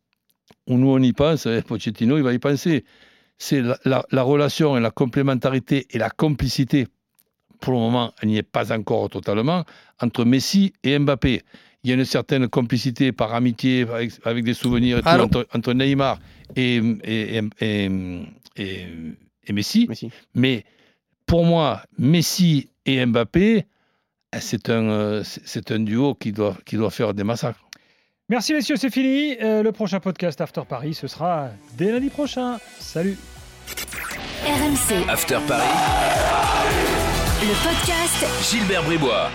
où 0.66 0.76
nous 0.78 0.88
on 0.88 0.98
y 0.98 1.12
pense, 1.12 1.48
Pochettino 1.66 2.16
il 2.16 2.22
va 2.22 2.32
y 2.32 2.38
penser 2.38 2.84
c'est 3.42 3.62
la, 3.84 4.22
relation 4.22 4.76
et 4.76 4.80
la 4.80 4.92
complémentarité 4.92 5.88
et 5.90 5.98
la 5.98 6.10
complicité, 6.10 6.86
pour 7.60 7.72
le 7.72 7.80
moment, 7.80 8.12
elle 8.22 8.28
n'y 8.28 8.38
est 8.38 8.44
pas 8.44 8.72
encore 8.72 9.10
totalement, 9.10 9.64
entre 10.00 10.24
Messi 10.24 10.72
et 10.84 10.96
Mbappé. 10.96 11.42
Il 11.82 11.90
y 11.90 11.92
a 11.92 11.96
une 11.96 12.04
certaine 12.04 12.46
complicité 12.46 13.10
par 13.10 13.34
amitié, 13.34 13.84
avec, 14.24 14.44
des 14.44 14.54
souvenirs 14.54 15.00
entre, 15.04 15.72
Neymar 15.72 16.20
et, 16.54 16.80
et, 17.02 17.40
Messi. 19.52 19.88
Mais 20.36 20.64
pour 21.26 21.44
moi, 21.44 21.82
Messi 21.98 22.68
et 22.86 23.04
Mbappé, 23.04 23.66
c'est 24.38 24.70
un, 24.70 25.22
c'est 25.24 25.72
un 25.72 25.80
duo 25.80 26.14
qui 26.14 26.30
doit, 26.30 26.56
qui 26.64 26.76
doit 26.76 26.90
faire 26.90 27.12
des 27.12 27.24
massacres. 27.24 27.68
Merci 28.28 28.54
messieurs, 28.54 28.76
c'est 28.76 28.90
fini. 28.90 29.36
Euh, 29.42 29.62
le 29.62 29.72
prochain 29.72 30.00
podcast 30.00 30.40
After 30.40 30.62
Paris, 30.68 30.94
ce 30.94 31.06
sera 31.06 31.48
dès 31.76 31.90
lundi 31.92 32.08
prochain. 32.08 32.58
Salut. 32.78 33.16
RMC. 34.44 35.08
After 35.08 35.38
Paris. 35.46 35.66
Le 37.42 37.54
podcast 37.68 38.50
Gilbert 38.50 38.84
Bribois. 38.84 39.28